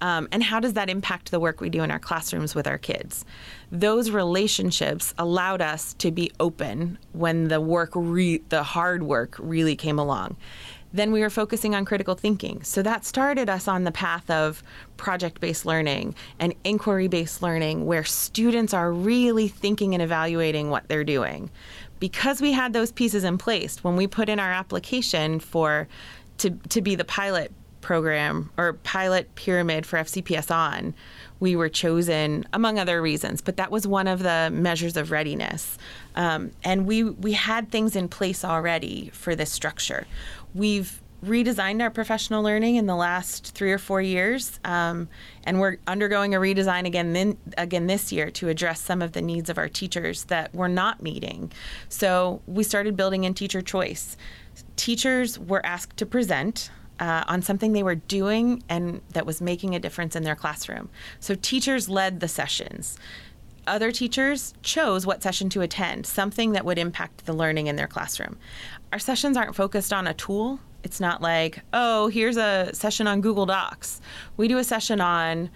Um, 0.02 0.28
and 0.34 0.44
how 0.44 0.60
does 0.60 0.74
that 0.74 0.90
impact 0.90 1.32
the 1.32 1.40
work 1.40 1.62
we 1.62 1.70
do 1.70 1.82
in 1.82 1.90
our 1.90 2.00
classrooms 2.00 2.54
with 2.54 2.68
our 2.68 2.78
kids? 2.78 3.24
Those 3.72 4.12
relationships 4.12 5.14
allowed 5.18 5.62
us 5.62 5.94
to 5.96 6.12
be 6.12 6.32
open 6.42 6.98
when 7.14 7.48
the 7.48 7.62
work, 7.62 7.92
re- 7.96 8.42
the 8.50 8.64
hard 8.64 9.04
work, 9.04 9.36
really 9.40 9.78
came 9.78 9.98
along. 9.98 10.36
Then 10.94 11.12
we 11.12 11.22
were 11.22 11.30
focusing 11.30 11.74
on 11.74 11.86
critical 11.86 12.16
thinking. 12.16 12.62
So 12.64 12.84
that 12.84 13.04
started 13.04 13.50
us 13.50 13.68
on 13.68 13.84
the 13.84 13.92
path 13.92 14.30
of 14.30 14.64
project 14.96 15.42
based 15.42 15.66
learning 15.66 16.16
and 16.40 16.54
inquiry 16.64 17.08
based 17.08 17.42
learning, 17.42 17.86
where 17.86 18.04
students 18.04 18.74
are 18.74 18.92
really 18.92 19.48
thinking 19.48 19.94
and 19.94 20.04
evaluating 20.04 20.70
what 20.70 20.88
they're 20.88 21.04
doing. 21.04 21.50
Because 22.00 22.42
we 22.42 22.52
had 22.52 22.74
those 22.74 22.92
pieces 22.92 23.24
in 23.24 23.38
place, 23.38 23.84
when 23.84 23.96
we 23.96 24.08
put 24.08 24.30
in 24.30 24.40
our 24.40 24.52
application 24.52 25.40
for 25.40 25.88
to, 26.38 26.52
to 26.70 26.82
be 26.82 26.96
the 26.96 27.06
pilot 27.06 27.52
program 27.84 28.50
or 28.58 28.74
pilot 28.74 29.36
pyramid 29.36 29.86
for 29.86 30.00
FCPS 30.00 30.50
on, 30.50 30.96
we 31.40 31.56
were 31.56 31.70
chosen 31.70 32.48
among 32.54 32.80
other 32.80 33.02
reasons, 33.02 33.42
but 33.42 33.58
that 33.58 33.70
was 33.70 33.86
one 33.86 34.08
of 34.08 34.24
the 34.24 34.50
measures 34.52 34.98
of 34.98 35.12
readiness. 35.12 35.78
Um, 36.16 36.52
and 36.64 36.88
we 36.88 37.04
we 37.04 37.34
had 37.34 37.70
things 37.70 37.96
in 37.96 38.08
place 38.08 38.44
already 38.44 39.12
for 39.14 39.36
this 39.36 39.52
structure. 39.52 40.08
We've 40.54 41.02
redesigned 41.24 41.82
our 41.82 41.90
professional 41.90 42.44
learning 42.44 42.76
in 42.76 42.86
the 42.86 42.96
last 42.96 43.56
three 43.56 43.72
or 43.72 43.78
four 43.78 44.02
years, 44.02 44.60
um, 44.66 45.08
and 45.46 45.60
we're 45.60 45.78
undergoing 45.88 46.36
a 46.36 46.38
redesign 46.38 46.86
again 46.86 47.14
then, 47.14 47.38
again 47.58 47.88
this 47.88 48.12
year 48.12 48.30
to 48.32 48.50
address 48.50 48.82
some 48.82 49.02
of 49.02 49.14
the 49.14 49.22
needs 49.22 49.50
of 49.50 49.58
our 49.58 49.70
teachers 49.70 50.26
that 50.26 50.54
we're 50.54 50.68
not 50.68 51.02
meeting. 51.02 51.52
So 51.90 52.42
we 52.46 52.64
started 52.64 52.98
building 52.98 53.24
in 53.24 53.34
teacher 53.34 53.62
choice. 53.62 54.18
Teachers 54.76 55.40
were 55.40 55.66
asked 55.66 55.98
to 55.98 56.06
present 56.06 56.70
uh, 57.00 57.24
on 57.28 57.42
something 57.42 57.74
they 57.74 57.84
were 57.84 57.96
doing 57.96 58.64
and 58.70 59.02
that 59.12 59.26
was 59.26 59.42
making 59.42 59.76
a 59.76 59.80
difference 59.80 60.16
in 60.16 60.24
their 60.24 60.36
classroom. 60.36 60.90
So 61.20 61.36
teachers 61.36 61.90
led 61.90 62.20
the 62.20 62.28
sessions. 62.28 62.98
Other 63.66 63.94
teachers 63.94 64.54
chose 64.62 65.06
what 65.06 65.24
session 65.24 65.50
to 65.50 65.62
attend, 65.62 66.06
something 66.06 66.52
that 66.52 66.66
would 66.66 66.78
impact 66.78 67.26
the 67.26 67.34
learning 67.34 67.68
in 67.68 67.78
their 67.78 67.88
classroom. 67.88 68.38
Our 68.94 69.00
sessions 69.00 69.38
aren't 69.38 69.56
focused 69.56 69.92
on 69.92 70.06
a 70.06 70.14
tool. 70.14 70.60
It's 70.84 71.00
not 71.00 71.20
like, 71.20 71.64
oh, 71.74 72.10
here's 72.10 72.38
a 72.38 72.70
session 72.74 73.08
on 73.08 73.22
Google 73.22 73.48
Docs. 73.48 74.00
We 74.38 74.48
do 74.48 74.60
a 74.60 74.64
session 74.64 75.02
on 75.02 75.50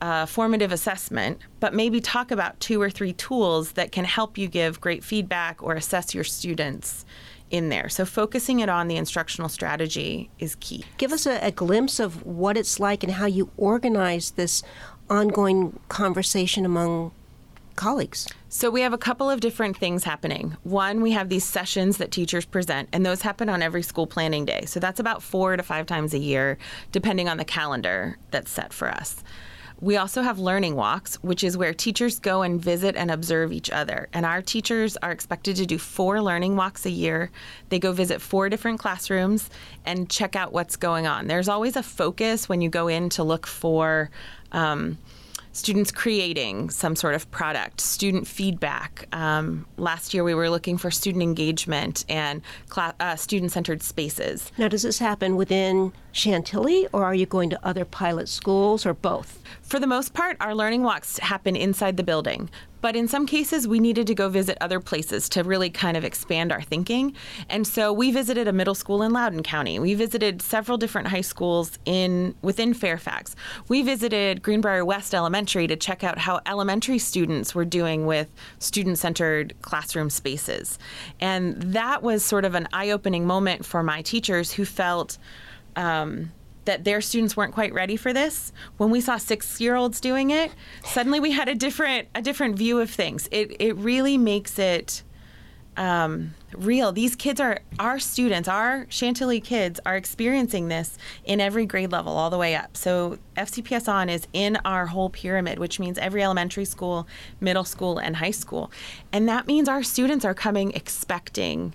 uh, 0.00 0.26
formative 0.26 0.72
assessment, 0.72 1.38
but 1.60 1.74
maybe 1.74 2.00
talk 2.00 2.32
about 2.32 2.58
two 2.58 2.82
or 2.82 2.90
three 2.90 3.12
tools 3.12 3.72
that 3.74 3.92
can 3.92 4.04
help 4.04 4.36
you 4.36 4.48
give 4.48 4.80
great 4.80 5.04
feedback 5.04 5.62
or 5.62 5.74
assess 5.74 6.12
your 6.12 6.24
students 6.24 7.04
in 7.52 7.68
there. 7.68 7.88
So 7.88 8.04
focusing 8.04 8.58
it 8.58 8.68
on 8.68 8.88
the 8.88 8.96
instructional 8.96 9.48
strategy 9.48 10.28
is 10.40 10.56
key. 10.56 10.84
Give 10.98 11.12
us 11.12 11.24
a, 11.24 11.38
a 11.38 11.52
glimpse 11.52 12.00
of 12.00 12.26
what 12.26 12.56
it's 12.56 12.80
like 12.80 13.04
and 13.04 13.12
how 13.12 13.26
you 13.26 13.52
organize 13.56 14.32
this 14.32 14.64
ongoing 15.08 15.78
conversation 15.88 16.66
among 16.66 17.12
colleagues? 17.76 18.26
So, 18.54 18.68
we 18.68 18.82
have 18.82 18.92
a 18.92 18.98
couple 18.98 19.30
of 19.30 19.40
different 19.40 19.78
things 19.78 20.04
happening. 20.04 20.58
One, 20.62 21.00
we 21.00 21.12
have 21.12 21.30
these 21.30 21.42
sessions 21.42 21.96
that 21.96 22.10
teachers 22.10 22.44
present, 22.44 22.90
and 22.92 23.04
those 23.04 23.22
happen 23.22 23.48
on 23.48 23.62
every 23.62 23.80
school 23.80 24.06
planning 24.06 24.44
day. 24.44 24.66
So, 24.66 24.78
that's 24.78 25.00
about 25.00 25.22
four 25.22 25.56
to 25.56 25.62
five 25.62 25.86
times 25.86 26.12
a 26.12 26.18
year, 26.18 26.58
depending 26.92 27.30
on 27.30 27.38
the 27.38 27.46
calendar 27.46 28.18
that's 28.30 28.50
set 28.50 28.74
for 28.74 28.90
us. 28.90 29.24
We 29.80 29.96
also 29.96 30.20
have 30.20 30.38
learning 30.38 30.76
walks, 30.76 31.14
which 31.22 31.42
is 31.42 31.56
where 31.56 31.72
teachers 31.72 32.18
go 32.18 32.42
and 32.42 32.62
visit 32.62 32.94
and 32.94 33.10
observe 33.10 33.52
each 33.52 33.70
other. 33.70 34.10
And 34.12 34.26
our 34.26 34.42
teachers 34.42 34.98
are 34.98 35.12
expected 35.12 35.56
to 35.56 35.64
do 35.64 35.78
four 35.78 36.20
learning 36.20 36.54
walks 36.54 36.84
a 36.84 36.90
year. 36.90 37.30
They 37.70 37.78
go 37.78 37.92
visit 37.92 38.20
four 38.20 38.50
different 38.50 38.80
classrooms 38.80 39.48
and 39.86 40.10
check 40.10 40.36
out 40.36 40.52
what's 40.52 40.76
going 40.76 41.06
on. 41.06 41.26
There's 41.26 41.48
always 41.48 41.74
a 41.74 41.82
focus 41.82 42.50
when 42.50 42.60
you 42.60 42.68
go 42.68 42.88
in 42.88 43.08
to 43.08 43.24
look 43.24 43.46
for. 43.46 44.10
Um, 44.52 44.98
students 45.52 45.90
creating 45.90 46.70
some 46.70 46.96
sort 46.96 47.14
of 47.14 47.30
product, 47.30 47.80
student 47.80 48.26
feedback. 48.26 49.06
Um, 49.12 49.66
last 49.76 50.14
year, 50.14 50.24
we 50.24 50.34
were 50.34 50.50
looking 50.50 50.78
for 50.78 50.90
student 50.90 51.22
engagement 51.22 52.04
and 52.08 52.42
cl- 52.72 52.94
uh, 53.00 53.16
student 53.16 53.52
centered 53.52 53.82
spaces. 53.82 54.50
Now, 54.58 54.68
does 54.68 54.82
this 54.82 54.98
happen 54.98 55.36
within 55.36 55.92
Chantilly, 56.12 56.88
or 56.92 57.04
are 57.04 57.14
you 57.14 57.26
going 57.26 57.50
to 57.50 57.66
other 57.66 57.84
pilot 57.84 58.28
schools, 58.28 58.84
or 58.84 58.94
both? 58.94 59.42
For 59.62 59.78
the 59.78 59.86
most 59.86 60.14
part, 60.14 60.36
our 60.40 60.54
learning 60.54 60.82
walks 60.82 61.18
happen 61.18 61.56
inside 61.56 61.96
the 61.96 62.02
building, 62.02 62.50
but 62.82 62.94
in 62.94 63.08
some 63.08 63.26
cases, 63.26 63.66
we 63.66 63.80
needed 63.80 64.06
to 64.08 64.14
go 64.14 64.28
visit 64.28 64.58
other 64.60 64.80
places 64.80 65.28
to 65.30 65.42
really 65.42 65.70
kind 65.70 65.96
of 65.96 66.04
expand 66.04 66.52
our 66.52 66.60
thinking. 66.60 67.14
And 67.48 67.66
so 67.66 67.92
we 67.92 68.10
visited 68.10 68.46
a 68.46 68.52
middle 68.52 68.74
school 68.74 69.02
in 69.02 69.12
Loudoun 69.12 69.42
County. 69.42 69.78
We 69.78 69.94
visited 69.94 70.42
several 70.42 70.76
different 70.76 71.08
high 71.08 71.22
schools 71.22 71.78
in 71.86 72.34
within 72.42 72.74
Fairfax. 72.74 73.34
We 73.68 73.82
visited 73.82 74.42
Greenbrier 74.42 74.84
West 74.84 75.14
Elementary 75.14 75.66
to 75.68 75.76
check 75.76 76.04
out 76.04 76.18
how 76.18 76.40
elementary 76.44 76.98
students 76.98 77.54
were 77.54 77.64
doing 77.64 78.04
with 78.04 78.28
student-centered 78.58 79.54
classroom 79.62 80.10
spaces. 80.10 80.78
And 81.20 81.62
that 81.62 82.02
was 82.02 82.24
sort 82.24 82.44
of 82.44 82.54
an 82.54 82.68
eye-opening 82.72 83.26
moment 83.26 83.64
for 83.64 83.82
my 83.82 84.02
teachers 84.02 84.52
who 84.52 84.64
felt 84.64 85.18
um, 85.76 86.32
that 86.64 86.84
their 86.84 87.00
students 87.00 87.36
weren't 87.36 87.52
quite 87.52 87.72
ready 87.72 87.96
for 87.96 88.12
this. 88.12 88.52
When 88.76 88.90
we 88.90 89.00
saw 89.00 89.16
six-year-olds 89.16 90.00
doing 90.00 90.30
it, 90.30 90.52
suddenly 90.84 91.20
we 91.20 91.32
had 91.32 91.48
a 91.48 91.54
different 91.54 92.08
a 92.14 92.22
different 92.22 92.56
view 92.56 92.80
of 92.80 92.90
things. 92.90 93.28
It 93.30 93.56
it 93.60 93.76
really 93.76 94.18
makes 94.18 94.58
it 94.58 95.02
um, 95.76 96.34
real. 96.54 96.92
These 96.92 97.16
kids 97.16 97.40
are 97.40 97.60
our 97.78 97.98
students, 97.98 98.48
our 98.48 98.86
Chantilly 98.90 99.40
kids 99.40 99.80
are 99.86 99.96
experiencing 99.96 100.68
this 100.68 100.98
in 101.24 101.40
every 101.40 101.64
grade 101.64 101.90
level, 101.90 102.12
all 102.12 102.28
the 102.28 102.38
way 102.38 102.54
up. 102.54 102.76
So 102.76 103.18
FCPS 103.36 103.88
on 103.88 104.08
is 104.10 104.26
in 104.32 104.58
our 104.64 104.86
whole 104.86 105.08
pyramid, 105.08 105.58
which 105.58 105.80
means 105.80 105.96
every 105.98 106.22
elementary 106.22 106.66
school, 106.66 107.06
middle 107.40 107.64
school, 107.64 107.98
and 107.98 108.16
high 108.16 108.32
school, 108.32 108.70
and 109.12 109.28
that 109.28 109.46
means 109.46 109.68
our 109.68 109.82
students 109.82 110.24
are 110.24 110.34
coming 110.34 110.72
expecting 110.72 111.72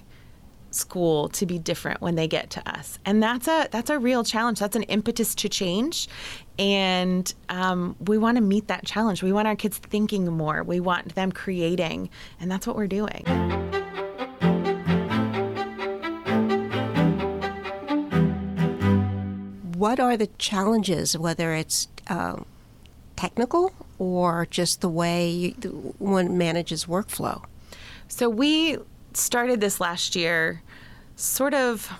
school 0.72 1.30
to 1.30 1.46
be 1.46 1.58
different 1.58 2.02
when 2.02 2.16
they 2.16 2.28
get 2.28 2.50
to 2.52 2.70
us. 2.70 3.00
And 3.06 3.22
that's 3.22 3.48
a 3.48 3.68
that's 3.72 3.90
a 3.90 4.00
real 4.00 4.24
challenge. 4.24 4.60
That's 4.60 4.76
an 4.76 4.84
impetus 4.84 5.36
to 5.36 5.50
change. 5.50 6.08
And 6.60 7.32
um, 7.50 7.96
we 8.00 8.18
want 8.18 8.38
to 8.38 8.42
meet 8.42 8.68
that 8.68 8.86
challenge. 8.86 9.22
We 9.22 9.32
want 9.32 9.48
our 9.48 9.56
kids 9.56 9.78
thinking 9.78 10.26
more. 10.32 10.64
We 10.64 10.80
want 10.80 11.16
them 11.16 11.32
creating. 11.32 12.10
And 12.40 12.50
that's 12.52 12.66
what 12.66 12.76
we're 12.76 12.88
doing. 12.88 13.24
What 19.78 20.00
are 20.00 20.18
the 20.18 20.28
challenges 20.40 21.16
whether 21.16 21.54
it's 21.54 21.88
uh, 22.08 22.38
technical 23.16 23.74
or 24.00 24.48
just 24.50 24.82
the 24.82 24.90
way 24.90 25.30
you, 25.30 25.52
one 26.00 26.38
manages 26.38 26.86
workflow? 26.86 27.44
So 28.08 28.28
we 28.30 28.78
started 29.18 29.62
this 29.62 29.80
last 29.80 30.16
year 30.16 30.62
sort 31.16 31.54
of 31.54 31.92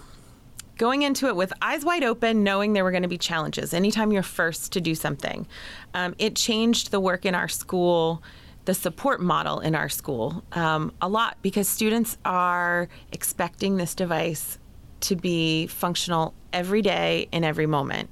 going 0.78 1.02
into 1.02 1.28
it 1.28 1.36
with 1.36 1.52
eyes 1.62 1.84
wide 1.84 2.04
open, 2.04 2.44
knowing 2.44 2.74
there 2.74 2.84
were 2.84 2.92
going 2.92 3.04
to 3.04 3.10
be 3.10 3.18
challenges 3.18 3.74
anytime 3.74 4.12
you're 4.12 4.24
first 4.24 4.72
to 4.74 4.82
do 4.82 4.94
something. 4.94 5.48
Um, 5.94 6.16
it 6.20 6.36
changed 6.36 6.92
the 6.92 7.00
work 7.00 7.26
in 7.26 7.34
our 7.34 7.48
school, 7.48 8.22
the 8.66 8.74
support 8.74 9.22
model 9.22 9.60
in 9.60 9.76
our 9.76 9.90
school 9.90 10.44
um, 10.52 10.92
a 11.02 11.08
lot 11.08 11.38
because 11.42 11.68
students 11.68 12.18
are 12.26 12.90
expecting 13.12 13.78
this 13.78 13.96
device 13.96 14.60
to 15.00 15.16
be 15.16 15.68
functional 15.68 16.34
every 16.52 16.82
day 16.82 17.30
in 17.32 17.44
every 17.44 17.66
moment. 17.66 18.10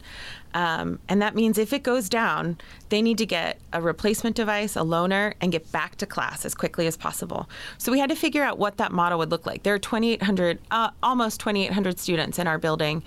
Um, 0.55 0.99
and 1.09 1.21
that 1.21 1.35
means 1.35 1.57
if 1.57 1.73
it 1.73 1.83
goes 1.83 2.07
down, 2.07 2.57
they 2.87 3.01
need 3.01 3.17
to 3.17 3.25
get 3.25 3.59
a 3.73 3.81
replacement 3.81 4.37
device, 4.37 4.77
a 4.77 4.79
loaner, 4.79 5.33
and 5.41 5.51
get 5.51 5.69
back 5.73 5.97
to 5.97 6.05
class 6.05 6.45
as 6.45 6.55
quickly 6.55 6.87
as 6.87 6.95
possible. 6.95 7.49
So 7.77 7.91
we 7.91 7.99
had 7.99 8.09
to 8.09 8.15
figure 8.15 8.41
out 8.41 8.57
what 8.57 8.77
that 8.77 8.93
model 8.93 9.19
would 9.19 9.31
look 9.31 9.45
like. 9.45 9.63
There 9.63 9.73
are 9.73 9.79
2,800, 9.79 10.59
uh, 10.71 10.91
almost 11.03 11.41
2,800 11.41 11.99
students 11.99 12.39
in 12.39 12.47
our 12.47 12.57
building. 12.57 13.03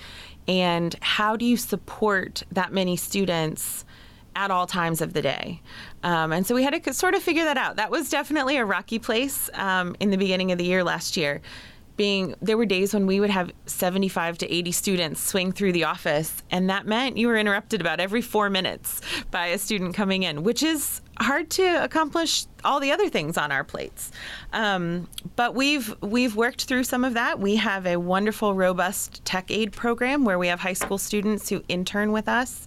And 0.47 0.95
how 1.01 1.37
do 1.37 1.47
you 1.47 1.57
support 1.57 2.43
that 2.53 2.73
many 2.73 2.97
students? 2.97 3.85
at 4.37 4.53
all 4.53 4.69
times 4.69 5.01
of 5.01 5.15
the 5.15 5.23
day. 5.23 5.61
Um, 6.05 6.31
and 6.31 6.47
so 6.47 6.55
we 6.55 6.63
had 6.63 6.81
to 6.85 6.95
sort 6.95 7.17
of 7.17 7.23
figure 7.25 7.43
that 7.43 7.57
out. 7.57 7.75
That 7.75 7.91
was 7.91 8.09
definitely 8.09 8.57
a 8.57 8.65
rocky 8.65 9.01
place 9.01 9.51
um, 9.55 9.97
in 9.99 10.11
the 10.11 10.17
beginning 10.17 10.53
of 10.53 10.59
the 10.59 10.65
year 10.65 10.85
last 10.85 11.17
year 11.17 11.41
being 11.99 12.35
there 12.41 12.57
were 12.57 12.65
days 12.65 12.95
when 12.95 13.07
we 13.07 13.21
would 13.21 13.29
have 13.29 13.53
75 13.67 14.39
to 14.39 14.51
80 14.51 14.73
students 14.73 15.21
swing 15.21 15.53
through 15.53 15.73
the 15.73 15.85
office 15.85 16.43
and 16.51 16.71
that 16.71 16.87
meant 16.87 17.19
you 17.19 17.29
were 17.29 17.37
interrupted 17.37 17.83
about 17.83 18.01
every 18.01 18.23
4 18.23 18.49
minutes 18.49 19.03
by 19.31 19.49
a 19.49 19.59
student 19.59 19.95
coming 19.95 20.23
in 20.23 20.43
which 20.43 20.63
is 20.63 21.03
hard 21.21 21.51
to 21.51 21.85
accomplish 21.85 22.47
all 22.65 22.81
the 22.81 22.93
other 22.93 23.09
things 23.09 23.37
on 23.37 23.53
our 23.53 23.65
plates. 23.65 24.11
Um, 24.53 25.09
but 25.37 25.55
we've 25.55 25.95
we've 26.01 26.37
worked 26.37 26.65
through 26.65 26.85
some 26.85 27.05
of 27.05 27.15
that. 27.15 27.39
We 27.41 27.57
have 27.57 27.87
a 27.87 27.97
wonderful 27.97 28.55
robust 28.55 29.25
tech 29.25 29.51
aid 29.51 29.73
program 29.73 30.25
where 30.25 30.39
we 30.39 30.49
have 30.49 30.61
high 30.61 30.73
school 30.75 30.99
students 30.99 31.49
who 31.49 31.63
intern 31.69 32.13
with 32.13 32.29
us. 32.29 32.67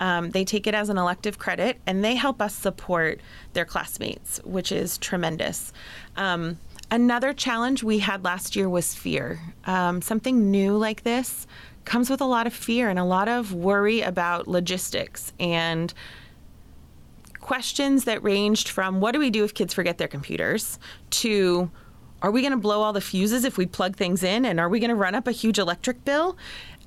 Um, 0.00 0.30
they 0.30 0.44
take 0.44 0.66
it 0.66 0.74
as 0.74 0.88
an 0.88 0.96
elective 0.96 1.38
credit 1.38 1.78
and 1.86 2.02
they 2.02 2.14
help 2.14 2.40
us 2.40 2.54
support 2.54 3.20
their 3.52 3.66
classmates 3.66 4.40
which 4.44 4.72
is 4.72 4.96
tremendous. 4.98 5.72
Um, 6.16 6.58
Another 6.90 7.32
challenge 7.32 7.82
we 7.82 8.00
had 8.00 8.24
last 8.24 8.56
year 8.56 8.68
was 8.68 8.94
fear. 8.94 9.40
Um, 9.64 10.02
something 10.02 10.50
new 10.50 10.76
like 10.76 11.04
this 11.04 11.46
comes 11.84 12.10
with 12.10 12.20
a 12.20 12.24
lot 12.24 12.46
of 12.46 12.52
fear 12.52 12.88
and 12.88 12.98
a 12.98 13.04
lot 13.04 13.28
of 13.28 13.54
worry 13.54 14.00
about 14.00 14.48
logistics 14.48 15.32
and 15.38 15.94
questions 17.40 18.04
that 18.04 18.22
ranged 18.22 18.68
from 18.68 19.00
what 19.00 19.12
do 19.12 19.18
we 19.18 19.30
do 19.30 19.44
if 19.44 19.54
kids 19.54 19.72
forget 19.72 19.98
their 19.98 20.08
computers? 20.08 20.78
to 21.10 21.70
are 22.22 22.30
we 22.30 22.42
going 22.42 22.52
to 22.52 22.58
blow 22.58 22.82
all 22.82 22.92
the 22.92 23.00
fuses 23.00 23.44
if 23.44 23.56
we 23.56 23.64
plug 23.66 23.96
things 23.96 24.22
in? 24.22 24.44
And 24.44 24.60
are 24.60 24.68
we 24.68 24.78
going 24.78 24.90
to 24.90 24.94
run 24.94 25.14
up 25.14 25.26
a 25.26 25.32
huge 25.32 25.58
electric 25.58 26.04
bill? 26.04 26.36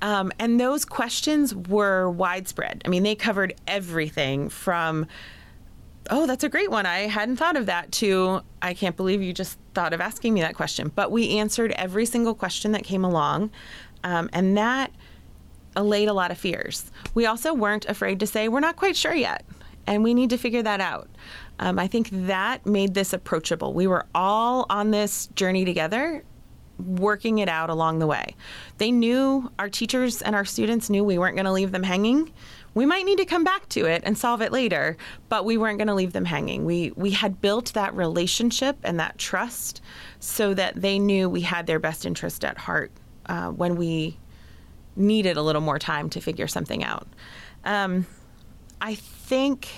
Um, 0.02 0.32
and 0.38 0.60
those 0.60 0.86
questions 0.86 1.56
were 1.56 2.10
widespread. 2.10 2.82
I 2.86 2.90
mean 2.90 3.04
they 3.04 3.16
covered 3.16 3.56
everything 3.66 4.50
from 4.50 5.08
oh, 6.10 6.28
that's 6.28 6.44
a 6.44 6.50
great 6.50 6.70
one. 6.70 6.86
I 6.86 7.08
hadn't 7.08 7.38
thought 7.38 7.58
of 7.58 7.66
that, 7.68 7.92
too. 7.92 8.42
I 8.62 8.74
can't 8.74 8.96
believe 8.96 9.22
you 9.22 9.34
just 9.34 9.58
thought 9.74 9.94
of 9.94 10.02
asking 10.02 10.34
me 10.34 10.42
that 10.42 10.56
question. 10.56 10.92
But 10.94 11.12
we 11.12 11.38
answered 11.38 11.72
every 11.72 12.06
single 12.06 12.34
question 12.34 12.72
that 12.74 12.84
came 12.84 13.04
along. 13.04 13.52
Um, 14.04 14.30
and 14.34 14.58
that 14.58 14.92
allayed 15.76 16.10
a 16.10 16.14
lot 16.14 16.32
of 16.32 16.38
fears. 16.38 16.92
We 17.14 17.26
also 17.26 17.54
weren't 17.54 17.86
afraid 17.86 18.20
to 18.20 18.28
say, 18.28 18.48
we're 18.48 18.60
not 18.60 18.76
quite 18.76 18.96
sure 18.96 19.16
yet. 19.16 19.46
And 19.88 20.04
we 20.04 20.14
need 20.14 20.30
to 20.30 20.38
figure 20.38 20.62
that 20.64 20.80
out. 20.80 21.10
Um, 21.60 21.78
I 21.78 21.88
think 21.88 22.10
that 22.12 22.66
made 22.66 22.94
this 22.94 23.14
approachable. 23.14 23.74
We 23.74 23.88
were 23.88 24.06
all 24.16 24.66
on 24.70 24.92
this 24.92 25.28
journey 25.28 25.66
together, 25.66 26.24
working 26.80 27.40
it 27.40 27.50
out 27.50 27.70
along 27.70 28.00
the 28.00 28.08
way. 28.08 28.36
They 28.78 28.92
knew, 28.92 29.52
our 29.60 29.70
teachers 29.70 30.22
and 30.22 30.36
our 30.36 30.46
students 30.46 30.90
knew 30.90 31.04
we 31.04 31.18
weren't 31.18 31.36
going 31.36 31.46
to 31.46 31.52
leave 31.52 31.72
them 31.72 31.84
hanging 31.84 32.32
we 32.76 32.86
might 32.86 33.06
need 33.06 33.18
to 33.20 33.26
come 33.26 33.44
back 33.44 33.70
to 33.70 33.86
it 33.86 34.02
and 34.06 34.18
solve 34.18 34.42
it 34.42 34.52
later, 34.52 34.98
but 35.30 35.46
we 35.46 35.58
weren't 35.58 35.78
going 35.78 35.88
to 35.88 35.94
leave 35.94 36.14
them 36.14 36.26
hanging. 36.26 36.66
We 36.66 36.92
we 36.96 37.12
had 37.12 37.40
built 37.42 37.74
that 37.74 37.94
relationship 37.94 38.78
and 38.84 39.00
that 39.00 39.18
trust 39.18 39.82
so 40.20 40.54
that 40.54 40.76
they 40.76 40.98
knew 40.98 41.30
we 41.30 41.42
had 41.42 41.68
their 41.68 41.80
best 41.80 42.06
interest 42.06 42.44
at 42.44 42.58
heart 42.58 42.92
uh, 43.28 43.50
when 43.50 43.76
we 43.76 44.18
needed 44.96 45.38
a 45.38 45.42
little 45.42 45.62
more 45.62 45.80
time 45.80 46.10
to 46.12 46.22
figure 46.22 46.48
something 46.48 46.84
out. 46.84 47.08
Um, 47.64 48.06
I 48.82 48.96
think 48.96 49.70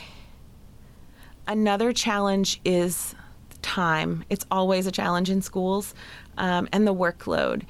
another 1.47 1.93
challenge 1.93 2.61
is 2.63 3.13
time. 3.61 4.23
It's 4.29 4.45
always 4.51 4.87
a 4.87 4.91
challenge 4.91 5.29
in 5.29 5.41
schools, 5.41 5.93
um, 6.37 6.67
and 6.71 6.87
the 6.87 6.93
workload. 6.93 7.63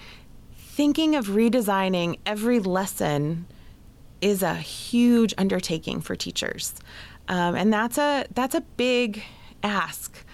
Thinking 0.56 1.16
of 1.16 1.28
redesigning 1.28 2.20
every 2.26 2.60
lesson 2.60 3.46
is 4.22 4.44
a 4.44 4.56
huge 4.56 5.34
undertaking 5.38 6.02
for 6.02 6.16
teachers, 6.16 6.74
um, 7.28 7.56
and 7.56 7.72
that's 7.72 7.98
a 7.98 8.26
that's 8.34 8.56
a 8.56 8.62
big 8.62 9.24
ask. 9.64 10.26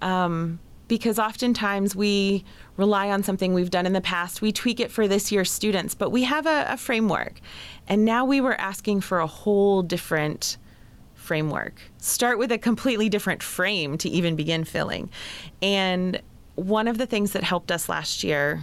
Um, 0.00 0.60
because 0.90 1.20
oftentimes 1.20 1.94
we 1.94 2.44
rely 2.76 3.10
on 3.10 3.22
something 3.22 3.54
we've 3.54 3.70
done 3.70 3.86
in 3.86 3.92
the 3.92 4.00
past. 4.00 4.42
We 4.42 4.50
tweak 4.50 4.80
it 4.80 4.90
for 4.90 5.06
this 5.06 5.30
year's 5.30 5.48
students, 5.48 5.94
but 5.94 6.10
we 6.10 6.24
have 6.24 6.46
a, 6.46 6.66
a 6.70 6.76
framework. 6.76 7.40
And 7.86 8.04
now 8.04 8.24
we 8.24 8.40
were 8.40 8.60
asking 8.60 9.02
for 9.02 9.20
a 9.20 9.26
whole 9.26 9.82
different 9.82 10.56
framework. 11.14 11.80
Start 11.98 12.40
with 12.40 12.50
a 12.50 12.58
completely 12.58 13.08
different 13.08 13.40
frame 13.40 13.98
to 13.98 14.08
even 14.08 14.34
begin 14.34 14.64
filling. 14.64 15.10
And 15.62 16.20
one 16.54 16.88
of 16.88 16.98
the 16.98 17.06
things 17.06 17.32
that 17.32 17.42
helped 17.42 17.70
us 17.70 17.88
last 17.88 18.24
year 18.24 18.62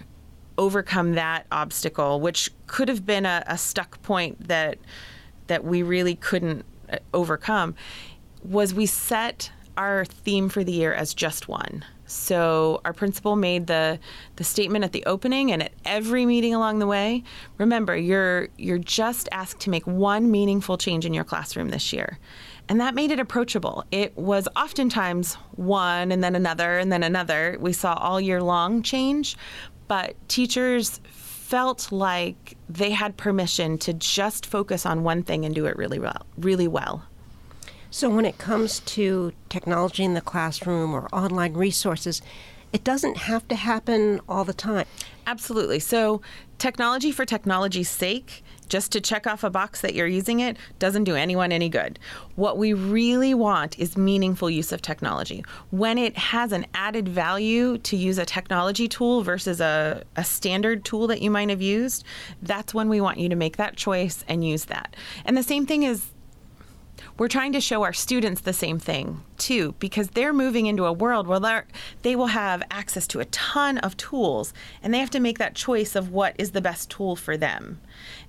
overcome 0.58 1.14
that 1.14 1.46
obstacle, 1.52 2.20
which 2.20 2.50
could 2.66 2.90
have 2.90 3.06
been 3.06 3.26
a, 3.26 3.44
a 3.48 3.58
stuck 3.58 4.02
point 4.02 4.48
that 4.48 4.78
that 5.48 5.64
we 5.64 5.82
really 5.82 6.16
couldn't 6.16 6.66
uh, 6.92 6.98
overcome, 7.14 7.74
was 8.44 8.74
we 8.74 8.86
set 8.86 9.52
our 9.78 10.04
theme 10.04 10.50
for 10.50 10.64
the 10.64 10.72
year 10.72 10.94
as 10.94 11.14
just 11.14 11.48
one. 11.48 11.86
So 12.06 12.82
our 12.86 12.94
principal 12.94 13.36
made 13.36 13.68
the 13.68 14.00
the 14.38 14.44
statement 14.44 14.84
at 14.86 14.94
the 14.94 15.06
opening 15.06 15.52
and 15.52 15.62
at 15.62 15.74
every 15.86 16.26
meeting 16.26 16.56
along 16.56 16.80
the 16.80 16.88
way. 16.88 17.24
Remember, 17.58 17.96
you're 17.96 18.50
you're 18.58 18.78
just 18.80 19.28
asked 19.32 19.60
to 19.62 19.70
make 19.70 19.86
one 19.86 20.32
meaningful 20.32 20.78
change 20.78 21.06
in 21.06 21.14
your 21.14 21.26
classroom 21.26 21.70
this 21.70 21.94
year. 21.94 22.18
And 22.70 22.82
that 22.82 22.96
made 22.96 23.12
it 23.12 23.20
approachable. 23.20 23.86
It 23.92 24.18
was 24.18 24.48
oftentimes 24.56 25.36
one 25.56 26.12
and 26.12 26.24
then 26.24 26.36
another 26.36 26.78
and 26.78 26.92
then 26.92 27.02
another. 27.04 27.58
We 27.60 27.72
saw 27.72 27.94
all 27.94 28.20
year 28.20 28.42
long 28.42 28.84
change, 28.84 29.38
but 29.88 30.16
teachers 30.28 31.00
felt 31.48 31.94
like 31.94 32.58
they 32.68 32.92
had 32.92 33.16
permission 33.16 33.78
to 33.78 33.94
just 33.94 34.46
focus 34.46 34.86
on 34.86 35.04
one 35.04 35.24
thing 35.24 35.46
and 35.46 35.56
do 35.56 35.66
it 35.66 35.78
really 35.78 35.98
well, 35.98 36.26
really 36.38 36.68
well. 36.68 37.04
So, 37.90 38.10
when 38.10 38.26
it 38.26 38.38
comes 38.38 38.82
to 38.82 39.32
technology 39.48 40.04
in 40.04 40.14
the 40.14 40.20
classroom 40.20 40.94
or 40.94 41.08
online 41.16 41.54
resources, 41.54 42.22
it 42.74 42.84
doesn't 42.84 43.16
have 43.16 43.48
to 43.48 43.56
happen 43.56 44.20
all 44.28 44.44
the 44.44 44.54
time. 44.54 44.86
Absolutely. 45.26 45.80
So, 45.80 46.22
technology 46.58 47.14
for 47.14 47.24
technology's 47.24 47.90
sake, 47.90 48.44
just 48.70 48.92
to 48.92 49.02
check 49.02 49.28
off 49.28 49.44
a 49.44 49.50
box 49.50 49.82
that 49.82 49.94
you're 49.94 50.08
using 50.08 50.40
it, 50.40 50.58
doesn't 50.80 51.06
do 51.06 51.16
anyone 51.16 51.52
any 51.52 51.70
good. 51.70 52.00
What 52.36 52.58
we 52.58 52.74
really 52.74 53.34
want 53.34 53.78
is 53.80 53.98
meaningful 53.98 54.50
use 54.50 54.72
of 54.72 54.82
technology. 54.82 55.44
When 55.72 55.98
it 55.98 56.18
has 56.18 56.52
an 56.52 56.66
added 56.74 57.08
value 57.08 57.78
to 57.80 57.96
use 57.96 58.18
a 58.18 58.26
technology 58.26 58.88
tool 58.88 59.24
versus 59.24 59.62
a, 59.62 60.04
a 60.16 60.24
standard 60.24 60.86
tool 60.86 61.08
that 61.08 61.22
you 61.22 61.32
might 61.32 61.50
have 61.50 61.62
used, 61.62 62.04
that's 62.42 62.74
when 62.74 62.90
we 62.90 63.02
want 63.02 63.20
you 63.20 63.30
to 63.30 63.36
make 63.36 63.58
that 63.58 63.76
choice 63.76 64.24
and 64.28 64.46
use 64.46 64.66
that. 64.66 64.96
And 65.26 65.38
the 65.38 65.44
same 65.44 65.66
thing 65.66 65.84
is 65.84 66.12
we're 67.18 67.28
trying 67.28 67.54
to 67.54 67.62
show 67.62 67.84
our 67.84 67.94
students 67.94 68.42
the 68.42 68.54
same 68.54 68.80
thing 68.80 69.22
too, 69.38 69.76
because 69.80 70.10
they're 70.10 70.34
moving 70.34 70.66
into 70.66 70.86
a 70.86 70.94
world 70.94 71.28
where 71.28 71.66
they 72.02 72.16
will 72.16 72.28
have 72.28 72.64
access 72.72 73.08
to 73.08 73.20
a 73.20 73.26
ton 73.26 73.78
of 73.80 73.96
tools 73.98 74.54
and 74.82 74.94
they 74.94 75.00
have 75.00 75.10
to 75.12 75.20
make 75.20 75.38
that 75.38 75.56
choice 75.56 75.96
of 75.96 76.12
what 76.12 76.36
is 76.38 76.52
the 76.52 76.62
best 76.62 76.90
tool 76.90 77.16
for 77.16 77.38
them. 77.38 77.80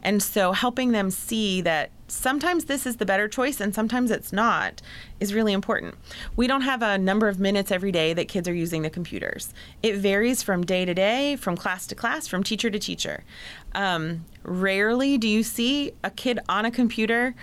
And 0.03 0.23
so 0.23 0.53
helping 0.53 0.93
them 0.93 1.11
see 1.11 1.61
that 1.63 1.91
sometimes 2.09 2.65
this 2.65 2.87
is 2.87 2.97
the 2.97 3.07
better 3.07 3.29
choice 3.29 3.61
and 3.61 3.75
sometimes 3.75 4.11
it's 4.11 4.33
not 4.33 4.81
is 5.21 5.35
really 5.35 5.53
important. 5.53 5.95
We 6.37 6.47
don't 6.47 6.63
have 6.63 6.83
a 6.83 6.99
number 6.99 7.29
of 7.29 7.39
minutes 7.39 7.71
every 7.71 7.93
day 7.93 8.13
that 8.15 8.29
kids 8.29 8.49
are 8.49 8.55
using 8.55 8.83
the 8.83 8.91
computers. 8.91 9.53
It 9.83 9.97
varies 9.97 10.43
from 10.43 10.65
day 10.65 10.85
to 10.85 10.95
day, 10.95 11.37
from 11.37 11.57
class 11.57 11.87
to 11.89 11.95
class, 11.95 12.27
from 12.27 12.43
teacher 12.43 12.71
to 12.71 12.79
teacher. 12.79 13.25
Um, 13.75 14.25
rarely 14.43 15.19
do 15.19 15.29
you 15.29 15.43
see 15.43 15.93
a 16.03 16.11
kid 16.11 16.39
on 16.49 16.65
a 16.65 16.71
computer 16.71 17.35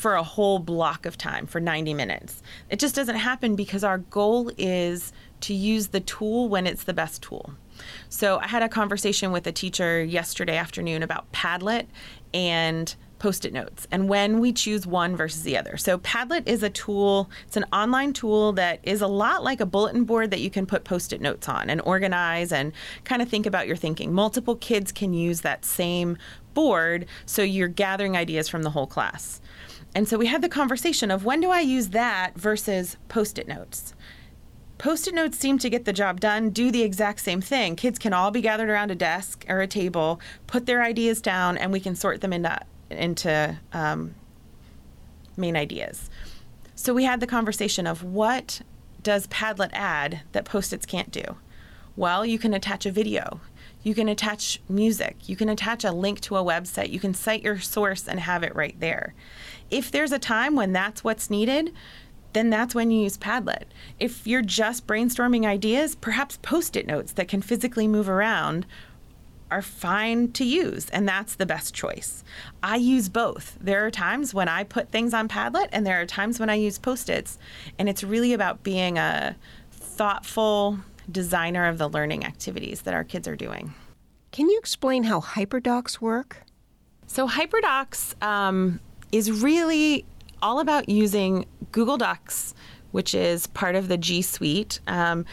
for 0.00 0.14
a 0.14 0.22
whole 0.22 0.58
block 0.58 1.04
of 1.04 1.18
time 1.18 1.46
for 1.46 1.60
90 1.60 1.92
minutes. 1.92 2.42
It 2.70 2.78
just 2.78 2.94
doesn't 2.94 3.16
happen 3.16 3.54
because 3.54 3.84
our 3.84 3.98
goal 3.98 4.50
is 4.56 5.12
to 5.42 5.52
use 5.52 5.88
the 5.88 6.00
tool 6.00 6.48
when 6.48 6.66
it's 6.66 6.84
the 6.84 6.94
best 6.94 7.22
tool. 7.22 7.52
So 8.08 8.38
I 8.38 8.46
had 8.46 8.62
a 8.62 8.68
conversation 8.70 9.30
with 9.30 9.46
a 9.46 9.52
teacher 9.52 10.02
yesterday 10.02 10.56
afternoon 10.56 11.02
about 11.02 11.30
Padlet 11.32 11.86
and 12.32 12.94
post-it 13.18 13.52
notes 13.52 13.86
and 13.90 14.08
when 14.08 14.40
we 14.40 14.54
choose 14.54 14.86
one 14.86 15.16
versus 15.16 15.42
the 15.42 15.58
other. 15.58 15.76
So 15.76 15.98
Padlet 15.98 16.48
is 16.48 16.62
a 16.62 16.70
tool, 16.70 17.28
it's 17.46 17.58
an 17.58 17.66
online 17.70 18.14
tool 18.14 18.54
that 18.54 18.80
is 18.82 19.02
a 19.02 19.06
lot 19.06 19.44
like 19.44 19.60
a 19.60 19.66
bulletin 19.66 20.04
board 20.04 20.30
that 20.30 20.40
you 20.40 20.48
can 20.48 20.64
put 20.64 20.84
post-it 20.84 21.20
notes 21.20 21.46
on 21.46 21.68
and 21.68 21.82
organize 21.82 22.52
and 22.52 22.72
kind 23.04 23.20
of 23.20 23.28
think 23.28 23.44
about 23.44 23.66
your 23.66 23.76
thinking. 23.76 24.14
Multiple 24.14 24.56
kids 24.56 24.92
can 24.92 25.12
use 25.12 25.42
that 25.42 25.66
same 25.66 26.16
board 26.54 27.04
so 27.26 27.42
you're 27.42 27.68
gathering 27.68 28.16
ideas 28.16 28.48
from 28.48 28.62
the 28.62 28.70
whole 28.70 28.86
class. 28.86 29.42
And 29.94 30.08
so 30.08 30.16
we 30.16 30.26
had 30.26 30.42
the 30.42 30.48
conversation 30.48 31.10
of 31.10 31.24
when 31.24 31.40
do 31.40 31.50
I 31.50 31.60
use 31.60 31.88
that 31.88 32.36
versus 32.36 32.96
post 33.08 33.38
it 33.38 33.48
notes? 33.48 33.94
Post 34.78 35.08
it 35.08 35.14
notes 35.14 35.38
seem 35.38 35.58
to 35.58 35.68
get 35.68 35.84
the 35.84 35.92
job 35.92 36.20
done, 36.20 36.50
do 36.50 36.70
the 36.70 36.82
exact 36.82 37.20
same 37.20 37.40
thing. 37.40 37.76
Kids 37.76 37.98
can 37.98 38.14
all 38.14 38.30
be 38.30 38.40
gathered 38.40 38.70
around 38.70 38.90
a 38.90 38.94
desk 38.94 39.44
or 39.48 39.60
a 39.60 39.66
table, 39.66 40.20
put 40.46 40.64
their 40.66 40.82
ideas 40.82 41.20
down, 41.20 41.58
and 41.58 41.70
we 41.70 41.80
can 41.80 41.94
sort 41.94 42.20
them 42.20 42.32
into, 42.32 42.58
into 42.88 43.58
um, 43.72 44.14
main 45.36 45.56
ideas. 45.56 46.08
So 46.74 46.94
we 46.94 47.04
had 47.04 47.20
the 47.20 47.26
conversation 47.26 47.86
of 47.86 48.02
what 48.02 48.62
does 49.02 49.26
Padlet 49.26 49.70
add 49.72 50.22
that 50.32 50.46
post 50.46 50.72
its 50.72 50.86
can't 50.86 51.10
do? 51.10 51.36
Well, 51.96 52.24
you 52.24 52.38
can 52.38 52.54
attach 52.54 52.86
a 52.86 52.90
video. 52.90 53.40
You 53.82 53.94
can 53.94 54.08
attach 54.08 54.60
music. 54.68 55.28
You 55.28 55.36
can 55.36 55.48
attach 55.48 55.84
a 55.84 55.92
link 55.92 56.20
to 56.20 56.36
a 56.36 56.44
website. 56.44 56.90
You 56.90 57.00
can 57.00 57.12
cite 57.12 57.42
your 57.42 57.58
source 57.58 58.08
and 58.08 58.20
have 58.20 58.42
it 58.42 58.54
right 58.54 58.78
there 58.78 59.14
if 59.70 59.90
there's 59.90 60.12
a 60.12 60.18
time 60.18 60.56
when 60.56 60.72
that's 60.72 61.04
what's 61.04 61.30
needed, 61.30 61.72
then 62.32 62.50
that's 62.50 62.74
when 62.74 62.90
you 62.90 63.02
use 63.02 63.16
Padlet. 63.16 63.64
If 63.98 64.26
you're 64.26 64.42
just 64.42 64.86
brainstorming 64.86 65.44
ideas, 65.44 65.94
perhaps 65.94 66.38
post 66.42 66.76
it 66.76 66.86
notes 66.86 67.12
that 67.12 67.28
can 67.28 67.42
physically 67.42 67.88
move 67.88 68.08
around 68.08 68.66
are 69.50 69.62
fine 69.62 70.30
to 70.32 70.44
use, 70.44 70.88
and 70.90 71.08
that's 71.08 71.34
the 71.34 71.46
best 71.46 71.74
choice. 71.74 72.22
I 72.62 72.76
use 72.76 73.08
both. 73.08 73.58
There 73.60 73.84
are 73.84 73.90
times 73.90 74.32
when 74.32 74.48
I 74.48 74.62
put 74.62 74.92
things 74.92 75.12
on 75.12 75.28
Padlet, 75.28 75.68
and 75.72 75.84
there 75.84 76.00
are 76.00 76.06
times 76.06 76.38
when 76.38 76.48
I 76.48 76.54
use 76.54 76.78
post 76.78 77.08
its, 77.08 77.36
and 77.78 77.88
it's 77.88 78.04
really 78.04 78.32
about 78.32 78.62
being 78.62 78.96
a 78.96 79.36
thoughtful 79.72 80.78
designer 81.10 81.66
of 81.66 81.78
the 81.78 81.88
learning 81.88 82.24
activities 82.24 82.82
that 82.82 82.94
our 82.94 83.02
kids 83.02 83.26
are 83.26 83.36
doing. 83.36 83.74
Can 84.30 84.48
you 84.48 84.58
explain 84.58 85.02
how 85.02 85.20
HyperDocs 85.20 86.00
work? 86.00 86.44
So, 87.08 87.28
HyperDocs 87.28 88.22
um, 88.22 88.78
is 89.12 89.42
really 89.42 90.04
all 90.42 90.60
about 90.60 90.88
using 90.88 91.46
Google 91.72 91.98
Docs, 91.98 92.54
which 92.92 93.14
is 93.14 93.46
part 93.48 93.74
of 93.74 93.88
the 93.88 93.96
G 93.96 94.22
Suite. 94.22 94.80
Um, 94.86 95.24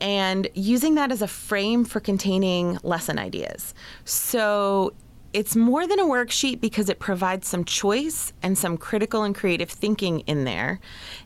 and 0.00 0.48
using 0.54 0.96
that 0.96 1.12
as 1.12 1.22
a 1.22 1.28
frame 1.28 1.84
for 1.84 2.00
containing 2.00 2.78
lesson 2.82 3.18
ideas. 3.18 3.74
So 4.04 4.92
it's 5.32 5.56
more 5.56 5.86
than 5.86 5.98
a 5.98 6.04
worksheet 6.04 6.60
because 6.60 6.88
it 6.88 6.98
provides 6.98 7.46
some 7.48 7.64
choice 7.64 8.32
and 8.42 8.56
some 8.56 8.76
critical 8.76 9.22
and 9.22 9.34
creative 9.34 9.70
thinking 9.70 10.20
in 10.20 10.44
there. 10.44 10.80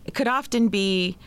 It 0.05 0.15
could 0.15 0.29
often 0.29 0.69
be 0.69 1.19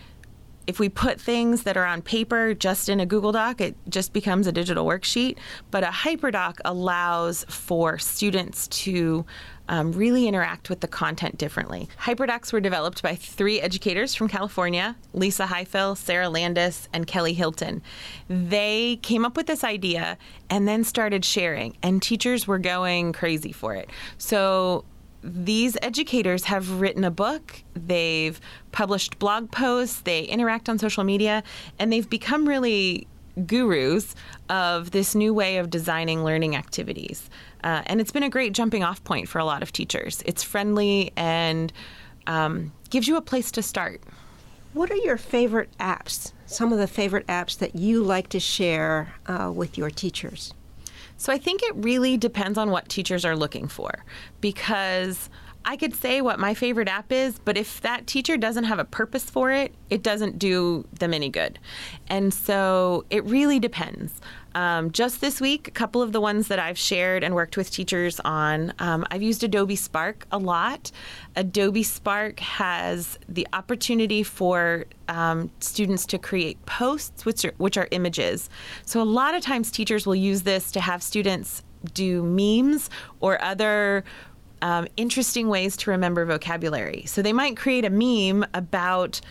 if 0.67 0.79
we 0.79 0.89
put 0.89 1.19
things 1.19 1.63
that 1.63 1.75
are 1.75 1.85
on 1.85 2.01
paper 2.01 2.53
just 2.53 2.87
in 2.87 2.99
a 2.99 3.05
Google 3.05 3.31
Doc, 3.31 3.59
it 3.61 3.75
just 3.89 4.13
becomes 4.13 4.47
a 4.47 4.51
digital 4.51 4.85
worksheet. 4.85 5.37
But 5.69 5.83
a 5.83 5.87
HyperDoc 5.87 6.59
allows 6.63 7.43
for 7.49 7.97
students 7.97 8.67
to 8.69 9.25
um, 9.71 9.93
really 9.93 10.27
interact 10.27 10.69
with 10.69 10.81
the 10.81 10.87
content 10.87 11.37
differently. 11.37 11.87
HyperDocs 12.01 12.51
were 12.51 12.59
developed 12.59 13.01
by 13.01 13.15
three 13.15 13.61
educators 13.61 14.13
from 14.13 14.27
California 14.27 14.97
Lisa 15.13 15.45
Highfill, 15.45 15.95
Sarah 15.95 16.29
Landis, 16.29 16.89
and 16.93 17.07
Kelly 17.07 17.33
Hilton. 17.33 17.81
They 18.27 18.99
came 19.01 19.23
up 19.23 19.37
with 19.37 19.47
this 19.47 19.63
idea 19.63 20.17
and 20.49 20.67
then 20.67 20.83
started 20.83 21.23
sharing, 21.23 21.77
and 21.81 22.01
teachers 22.01 22.47
were 22.47 22.59
going 22.59 23.13
crazy 23.13 23.53
for 23.53 23.73
it. 23.73 23.89
So 24.17 24.83
these 25.23 25.77
educators 25.81 26.45
have 26.45 26.81
written 26.81 27.05
a 27.05 27.11
book, 27.11 27.63
they've 27.73 28.41
published 28.73 29.19
blog 29.19 29.51
posts, 29.51 30.01
they 30.01 30.23
interact 30.23 30.67
on 30.67 30.79
social 30.79 31.05
media, 31.05 31.43
and 31.79 31.93
they've 31.93 32.09
become 32.09 32.47
really 32.47 33.07
gurus 33.45 34.15
of 34.49 34.91
this 34.91 35.15
new 35.15 35.33
way 35.33 35.57
of 35.57 35.69
designing 35.69 36.23
learning 36.23 36.55
activities. 36.55 37.29
Uh, 37.63 37.83
and 37.85 38.01
it's 38.01 38.11
been 38.11 38.23
a 38.23 38.29
great 38.29 38.53
jumping 38.53 38.83
off 38.83 39.03
point 39.03 39.27
for 39.27 39.39
a 39.39 39.45
lot 39.45 39.61
of 39.61 39.71
teachers. 39.71 40.23
It's 40.25 40.43
friendly 40.43 41.11
and 41.15 41.71
um, 42.27 42.71
gives 42.89 43.07
you 43.07 43.17
a 43.17 43.21
place 43.21 43.51
to 43.51 43.61
start. 43.61 44.01
What 44.73 44.89
are 44.89 44.95
your 44.95 45.17
favorite 45.17 45.69
apps? 45.79 46.31
Some 46.45 46.71
of 46.71 46.79
the 46.79 46.87
favorite 46.87 47.27
apps 47.27 47.57
that 47.57 47.75
you 47.75 48.03
like 48.03 48.29
to 48.29 48.39
share 48.39 49.13
uh, 49.27 49.51
with 49.53 49.77
your 49.77 49.89
teachers? 49.89 50.53
So 51.17 51.31
I 51.31 51.37
think 51.37 51.61
it 51.61 51.73
really 51.75 52.17
depends 52.17 52.57
on 52.57 52.71
what 52.71 52.89
teachers 52.89 53.25
are 53.25 53.35
looking 53.35 53.67
for 53.67 54.05
because 54.39 55.29
I 55.63 55.77
could 55.77 55.93
say 55.95 56.21
what 56.21 56.39
my 56.39 56.53
favorite 56.53 56.87
app 56.87 57.11
is, 57.11 57.37
but 57.39 57.57
if 57.57 57.81
that 57.81 58.07
teacher 58.07 58.35
doesn't 58.35 58.63
have 58.63 58.79
a 58.79 58.85
purpose 58.85 59.29
for 59.29 59.51
it, 59.51 59.73
it 59.89 60.01
doesn't 60.01 60.39
do 60.39 60.85
them 60.91 61.13
any 61.13 61.29
good. 61.29 61.59
And 62.07 62.33
so 62.33 63.05
it 63.09 63.23
really 63.25 63.59
depends. 63.59 64.19
Um, 64.53 64.91
just 64.91 65.21
this 65.21 65.39
week, 65.39 65.67
a 65.67 65.71
couple 65.71 66.01
of 66.01 66.11
the 66.11 66.19
ones 66.19 66.47
that 66.49 66.59
I've 66.59 66.77
shared 66.77 67.23
and 67.23 67.35
worked 67.35 67.57
with 67.57 67.71
teachers 67.71 68.19
on, 68.21 68.73
um, 68.79 69.05
I've 69.11 69.21
used 69.21 69.43
Adobe 69.43 69.75
Spark 69.75 70.25
a 70.31 70.37
lot. 70.37 70.91
Adobe 71.35 71.83
Spark 71.83 72.39
has 72.39 73.17
the 73.29 73.47
opportunity 73.53 74.23
for 74.23 74.85
um, 75.07 75.51
students 75.59 76.05
to 76.07 76.17
create 76.17 76.65
posts, 76.65 77.23
which 77.23 77.45
are, 77.45 77.53
which 77.57 77.77
are 77.77 77.87
images. 77.91 78.49
So 78.85 79.01
a 79.01 79.03
lot 79.05 79.35
of 79.35 79.41
times 79.41 79.71
teachers 79.71 80.05
will 80.05 80.15
use 80.15 80.41
this 80.41 80.71
to 80.71 80.81
have 80.81 81.01
students 81.01 81.63
do 81.93 82.23
memes 82.23 82.89
or 83.19 83.41
other 83.41 84.03
um, 84.61 84.87
interesting 84.97 85.47
ways 85.47 85.75
to 85.77 85.91
remember 85.91 86.25
vocabulary. 86.25 87.05
So 87.05 87.21
they 87.21 87.33
might 87.33 87.57
create 87.57 87.85
a 87.85 87.89
meme 87.89 88.45
about 88.53 89.21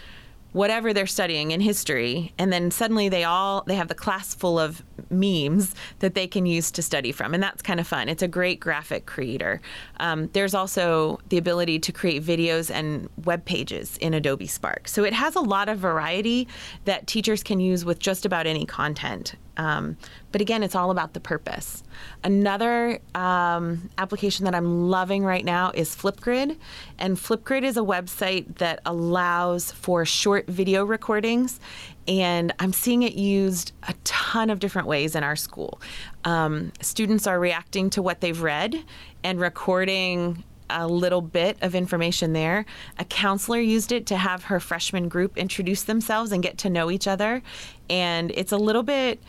whatever 0.52 0.92
they're 0.92 1.06
studying 1.06 1.52
in 1.52 1.60
history 1.60 2.32
and 2.38 2.52
then 2.52 2.70
suddenly 2.70 3.08
they 3.08 3.24
all 3.24 3.62
they 3.66 3.76
have 3.76 3.88
the 3.88 3.94
class 3.94 4.34
full 4.34 4.58
of 4.58 4.82
memes 5.08 5.74
that 6.00 6.14
they 6.14 6.26
can 6.26 6.44
use 6.44 6.70
to 6.72 6.82
study 6.82 7.12
from 7.12 7.34
and 7.34 7.42
that's 7.42 7.62
kind 7.62 7.78
of 7.78 7.86
fun. 7.86 8.08
It's 8.08 8.22
a 8.22 8.28
great 8.28 8.58
graphic 8.58 9.06
creator. 9.06 9.60
Um, 10.00 10.28
there's 10.32 10.54
also 10.54 11.20
the 11.28 11.38
ability 11.38 11.78
to 11.80 11.92
create 11.92 12.24
videos 12.24 12.70
and 12.70 13.08
web 13.24 13.44
pages 13.44 13.96
in 13.98 14.14
adobe 14.14 14.46
spark. 14.46 14.88
So 14.88 15.04
it 15.04 15.12
has 15.12 15.36
a 15.36 15.40
lot 15.40 15.68
of 15.68 15.78
variety 15.78 16.48
that 16.84 17.06
teachers 17.06 17.42
can 17.42 17.60
use 17.60 17.84
with 17.84 17.98
just 17.98 18.26
about 18.26 18.46
any 18.46 18.66
content 18.66 19.36
um, 19.60 19.98
but 20.32 20.40
again, 20.40 20.62
it's 20.62 20.74
all 20.74 20.90
about 20.90 21.12
the 21.12 21.20
purpose. 21.20 21.82
Another 22.24 22.98
um, 23.14 23.90
application 23.98 24.46
that 24.46 24.54
I'm 24.54 24.88
loving 24.88 25.22
right 25.22 25.44
now 25.44 25.70
is 25.74 25.94
Flipgrid. 25.94 26.56
And 26.98 27.18
Flipgrid 27.18 27.62
is 27.62 27.76
a 27.76 27.82
website 27.82 28.56
that 28.56 28.80
allows 28.86 29.70
for 29.70 30.06
short 30.06 30.46
video 30.46 30.86
recordings. 30.86 31.60
And 32.08 32.54
I'm 32.58 32.72
seeing 32.72 33.02
it 33.02 33.12
used 33.12 33.72
a 33.86 33.92
ton 34.04 34.48
of 34.48 34.60
different 34.60 34.88
ways 34.88 35.14
in 35.14 35.22
our 35.22 35.36
school. 35.36 35.82
Um, 36.24 36.72
students 36.80 37.26
are 37.26 37.38
reacting 37.38 37.90
to 37.90 38.00
what 38.00 38.22
they've 38.22 38.40
read 38.40 38.82
and 39.22 39.38
recording 39.38 40.42
a 40.70 40.86
little 40.86 41.20
bit 41.20 41.58
of 41.62 41.74
information 41.74 42.32
there. 42.32 42.64
A 42.98 43.04
counselor 43.04 43.58
used 43.58 43.92
it 43.92 44.06
to 44.06 44.16
have 44.16 44.44
her 44.44 44.60
freshman 44.60 45.08
group 45.08 45.36
introduce 45.36 45.82
themselves 45.82 46.32
and 46.32 46.42
get 46.42 46.58
to 46.58 46.70
know 46.70 46.90
each 46.90 47.06
other. 47.06 47.42
And 47.90 48.30
it's 48.30 48.52
a 48.52 48.56
little 48.56 48.84
bit 48.84 49.20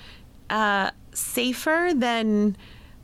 uh, 0.51 0.91
safer 1.13 1.91
than 1.95 2.55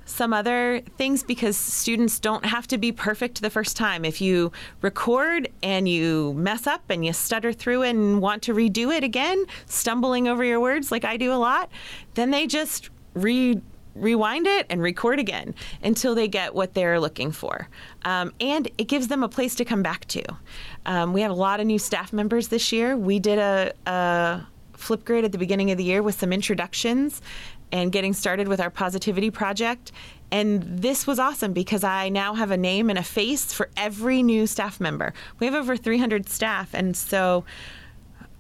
some 0.06 0.32
other 0.32 0.82
things 0.98 1.22
because 1.24 1.58
students 1.58 2.20
don't 2.20 2.46
have 2.46 2.66
to 2.68 2.78
be 2.78 2.92
perfect 2.92 3.42
the 3.42 3.50
first 3.50 3.76
time. 3.76 4.06
If 4.06 4.22
you 4.22 4.52
record 4.82 5.50
and 5.62 5.88
you 5.88 6.34
mess 6.34 6.66
up 6.66 6.90
and 6.90 7.06
you 7.06 7.12
stutter 7.14 7.52
through 7.52 7.84
and 7.84 8.22
want 8.22 8.42
to 8.44 8.54
redo 8.54 8.96
it 8.96 9.04
again, 9.04 9.46
stumbling 9.66 10.28
over 10.28 10.44
your 10.44 10.60
words 10.60 10.92
like 10.92 11.04
I 11.04 11.18
do 11.18 11.34
a 11.34 11.36
lot, 11.36 11.70
then 12.14 12.32
they 12.32 12.48
just 12.48 12.90
re 13.14 13.62
rewind 13.96 14.46
it 14.46 14.68
and 14.70 14.80
record 14.80 15.20
again 15.20 15.56
until 15.82 16.14
they 16.14 16.28
get 16.28 16.54
what 16.54 16.76
they're 16.76 17.00
looking 17.00 17.32
for. 17.32 17.68
Um, 18.06 18.32
and 18.40 18.70
it 18.78 18.84
gives 18.84 19.08
them 19.08 19.24
a 19.24 19.28
place 19.28 19.56
to 19.56 19.66
come 19.66 19.82
back 19.82 20.06
to. 20.10 20.24
Um, 20.86 21.14
we 21.14 21.22
have 21.22 21.32
a 21.32 21.36
lot 21.36 21.60
of 21.60 21.66
new 21.66 21.80
staff 21.80 22.14
members 22.14 22.50
this 22.50 22.72
year. 22.72 22.96
We 22.96 23.18
did 23.18 23.40
a, 23.40 23.74
a 23.88 24.46
Flipgrid 24.78 25.24
at 25.24 25.32
the 25.32 25.38
beginning 25.38 25.72
of 25.72 25.78
the 25.78 25.84
year 25.84 26.02
with 26.02 26.20
some 26.20 26.32
introductions 26.32 27.22
and 27.72 27.92
getting 27.92 28.14
started 28.14 28.48
with 28.48 28.60
our 28.62 28.70
positivity 28.70 29.30
project. 29.30 29.92
And 30.32 30.64
this 30.64 31.08
was 31.08 31.20
awesome 31.20 31.54
because 31.54 31.84
I 31.84 32.10
now 32.10 32.34
have 32.34 32.52
a 32.52 32.58
name 32.58 32.90
and 32.90 33.00
a 33.00 33.04
face 33.04 33.54
for 33.54 33.70
every 33.76 34.24
new 34.24 34.48
staff 34.48 34.80
member. 34.80 35.14
We 35.40 35.46
have 35.46 35.56
over 35.56 35.76
300 35.76 36.30
staff, 36.30 36.74
and 36.74 36.96
so 36.96 37.46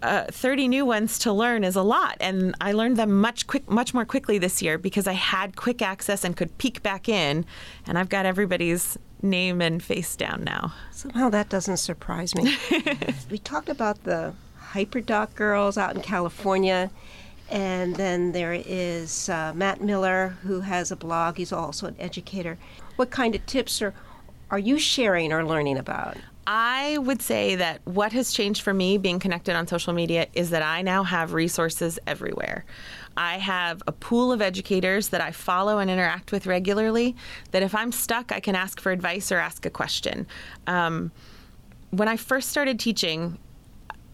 uh, 0.01 0.25
30 0.25 0.67
new 0.67 0.85
ones 0.85 1.17
to 1.19 1.33
learn 1.33 1.63
is 1.63 1.75
a 1.75 1.81
lot. 1.81 2.17
And 2.19 2.55
I 2.61 2.71
learned 2.71 2.97
them 2.97 3.19
much 3.19 3.47
quick, 3.47 3.69
much 3.69 3.93
more 3.93 4.05
quickly 4.05 4.37
this 4.37 4.61
year 4.61 4.77
because 4.77 5.07
I 5.07 5.13
had 5.13 5.55
quick 5.55 5.81
access 5.81 6.23
and 6.23 6.35
could 6.35 6.57
peek 6.57 6.83
back 6.83 7.09
in. 7.09 7.45
And 7.85 7.97
I've 7.97 8.09
got 8.09 8.25
everybody's 8.25 8.97
name 9.21 9.61
and 9.61 9.81
face 9.81 10.15
down 10.15 10.43
now. 10.43 10.73
Somehow 10.91 11.29
that 11.29 11.49
doesn't 11.49 11.77
surprise 11.77 12.35
me. 12.35 12.55
we 13.31 13.39
talked 13.39 13.69
about 13.69 14.03
the 14.03 14.33
Hyperdoc 14.77 15.33
girls 15.33 15.77
out 15.77 15.95
in 15.95 16.01
California. 16.01 16.91
And 17.49 17.95
then 17.95 18.31
there 18.31 18.53
is 18.53 19.29
uh, 19.29 19.53
Matt 19.55 19.81
Miller, 19.81 20.37
who 20.43 20.59
has 20.59 20.91
a 20.91 20.95
blog. 20.95 21.37
He's 21.37 21.53
also 21.53 21.87
an 21.87 21.95
educator. 21.97 22.57
What 22.97 23.09
kind 23.09 23.33
of 23.33 23.45
tips 23.45 23.81
are, 23.81 23.93
are 24.51 24.59
you 24.59 24.77
sharing 24.77 25.33
or 25.33 25.45
learning 25.45 25.77
about? 25.77 26.17
I 26.45 26.97
would 26.99 27.21
say 27.21 27.55
that 27.55 27.81
what 27.85 28.13
has 28.13 28.31
changed 28.31 28.61
for 28.61 28.73
me 28.73 28.97
being 28.97 29.19
connected 29.19 29.55
on 29.55 29.67
social 29.67 29.93
media 29.93 30.27
is 30.33 30.49
that 30.51 30.61
I 30.61 30.81
now 30.81 31.03
have 31.03 31.33
resources 31.33 31.99
everywhere. 32.07 32.63
I 33.17 33.37
have 33.37 33.81
a 33.87 33.91
pool 33.91 34.31
of 34.31 34.41
educators 34.41 35.09
that 35.09 35.21
I 35.21 35.31
follow 35.31 35.79
and 35.79 35.89
interact 35.89 36.31
with 36.31 36.45
regularly 36.45 37.15
that 37.51 37.63
if 37.63 37.73
I'm 37.75 37.91
stuck, 37.91 38.31
I 38.31 38.39
can 38.39 38.55
ask 38.55 38.79
for 38.79 38.91
advice 38.91 39.31
or 39.31 39.39
ask 39.39 39.65
a 39.65 39.69
question. 39.69 40.27
Um, 40.67 41.11
when 41.89 42.07
I 42.07 42.15
first 42.15 42.49
started 42.49 42.79
teaching, 42.79 43.37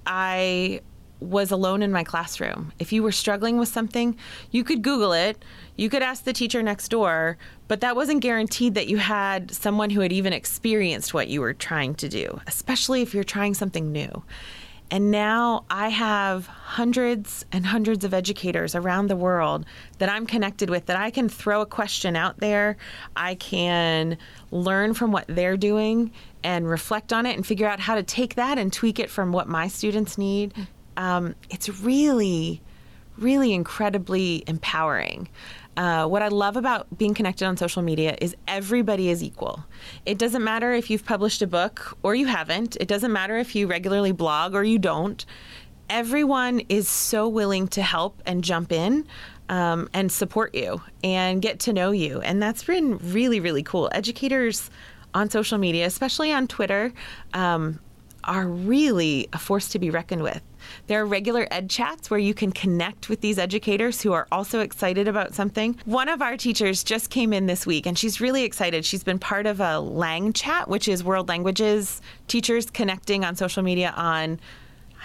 I 0.05 0.81
was 1.19 1.51
alone 1.51 1.81
in 1.81 1.91
my 1.91 2.03
classroom. 2.03 2.73
If 2.79 2.91
you 2.91 3.01
were 3.01 3.11
struggling 3.11 3.57
with 3.57 3.69
something, 3.69 4.17
you 4.51 4.63
could 4.63 4.81
Google 4.81 5.13
it, 5.13 5.43
you 5.77 5.89
could 5.89 6.03
ask 6.03 6.23
the 6.25 6.33
teacher 6.33 6.61
next 6.61 6.89
door, 6.89 7.37
but 7.67 7.81
that 7.81 7.95
wasn't 7.95 8.21
guaranteed 8.21 8.75
that 8.75 8.87
you 8.87 8.97
had 8.97 9.51
someone 9.51 9.89
who 9.89 10.01
had 10.01 10.11
even 10.11 10.33
experienced 10.33 11.13
what 11.13 11.29
you 11.29 11.41
were 11.41 11.53
trying 11.53 11.95
to 11.95 12.09
do, 12.09 12.41
especially 12.45 13.01
if 13.01 13.13
you're 13.13 13.23
trying 13.23 13.53
something 13.53 13.91
new. 13.91 14.23
And 14.91 15.09
now 15.09 15.65
I 15.71 15.89
have 15.89 16.45
hundreds 16.45 17.45
and 17.51 17.65
hundreds 17.65 18.03
of 18.03 18.13
educators 18.13 18.75
around 18.75 19.07
the 19.07 19.15
world 19.15 19.65
that 19.97 20.09
I'm 20.09 20.27
connected 20.27 20.69
with 20.69 20.85
that 20.85 20.97
I 20.97 21.09
can 21.09 21.29
throw 21.29 21.61
a 21.61 21.65
question 21.65 22.15
out 22.15 22.39
there. 22.39 22.77
I 23.15 23.33
can 23.35 24.19
learn 24.51 24.93
from 24.93 25.11
what 25.11 25.25
they're 25.27 25.57
doing 25.57 26.11
and 26.43 26.67
reflect 26.67 27.13
on 27.13 27.25
it 27.25 27.35
and 27.35 27.45
figure 27.45 27.67
out 27.67 27.79
how 27.79 27.95
to 27.95 28.03
take 28.03 28.35
that 28.35 28.57
and 28.57 28.71
tweak 28.71 28.99
it 28.99 29.09
from 29.09 29.31
what 29.31 29.47
my 29.47 29.67
students 29.67 30.17
need. 30.17 30.53
Um, 30.97 31.35
it's 31.49 31.69
really, 31.81 32.61
really 33.17 33.53
incredibly 33.53 34.43
empowering. 34.47 35.29
Uh, 35.75 36.05
what 36.05 36.21
I 36.21 36.27
love 36.27 36.55
about 36.55 36.97
being 36.97 37.13
connected 37.13 37.45
on 37.45 37.57
social 37.57 37.81
media 37.81 38.15
is 38.21 38.35
everybody 38.47 39.09
is 39.09 39.23
equal. 39.23 39.63
It 40.05 40.17
doesn't 40.19 40.43
matter 40.43 40.71
if 40.73 40.89
you've 40.89 41.05
published 41.05 41.41
a 41.41 41.47
book 41.47 41.97
or 42.03 42.13
you 42.13 42.27
haven't, 42.27 42.77
it 42.79 42.87
doesn't 42.87 43.11
matter 43.11 43.37
if 43.37 43.55
you 43.55 43.67
regularly 43.67 44.11
blog 44.11 44.53
or 44.53 44.63
you 44.63 44.77
don't. 44.77 45.25
Everyone 45.89 46.59
is 46.69 46.87
so 46.87 47.27
willing 47.27 47.67
to 47.69 47.81
help 47.81 48.21
and 48.25 48.43
jump 48.43 48.71
in 48.71 49.05
um, 49.49 49.89
and 49.93 50.11
support 50.11 50.55
you 50.55 50.81
and 51.03 51.41
get 51.41 51.59
to 51.61 51.73
know 51.73 51.91
you. 51.91 52.21
And 52.21 52.41
that's 52.41 52.63
been 52.63 52.97
really, 52.99 53.39
really 53.39 53.63
cool. 53.63 53.89
Educators 53.93 54.69
on 55.13 55.29
social 55.29 55.57
media, 55.57 55.85
especially 55.85 56.31
on 56.31 56.47
Twitter, 56.47 56.93
um, 57.33 57.79
are 58.23 58.47
really 58.47 59.27
a 59.33 59.37
force 59.37 59.69
to 59.69 59.79
be 59.79 59.89
reckoned 59.89 60.23
with. 60.23 60.41
There 60.87 61.01
are 61.01 61.05
regular 61.05 61.47
ed 61.51 61.69
chats 61.69 62.09
where 62.09 62.19
you 62.19 62.33
can 62.33 62.51
connect 62.51 63.09
with 63.09 63.21
these 63.21 63.37
educators 63.37 64.01
who 64.01 64.13
are 64.13 64.27
also 64.31 64.61
excited 64.61 65.07
about 65.07 65.33
something. 65.33 65.77
One 65.85 66.07
of 66.07 66.21
our 66.21 66.37
teachers 66.37 66.83
just 66.83 67.09
came 67.09 67.33
in 67.33 67.47
this 67.47 67.65
week 67.65 67.85
and 67.85 67.97
she's 67.97 68.21
really 68.21 68.43
excited. 68.43 68.85
She's 68.85 69.03
been 69.03 69.19
part 69.19 69.45
of 69.45 69.59
a 69.59 69.79
Lang 69.79 70.31
chat, 70.31 70.69
which 70.69 70.87
is 70.87 71.03
world 71.03 71.27
languages 71.27 72.01
teachers 72.27 72.69
connecting 72.69 73.25
on 73.25 73.35
social 73.35 73.63
media 73.63 73.93
on 73.97 74.39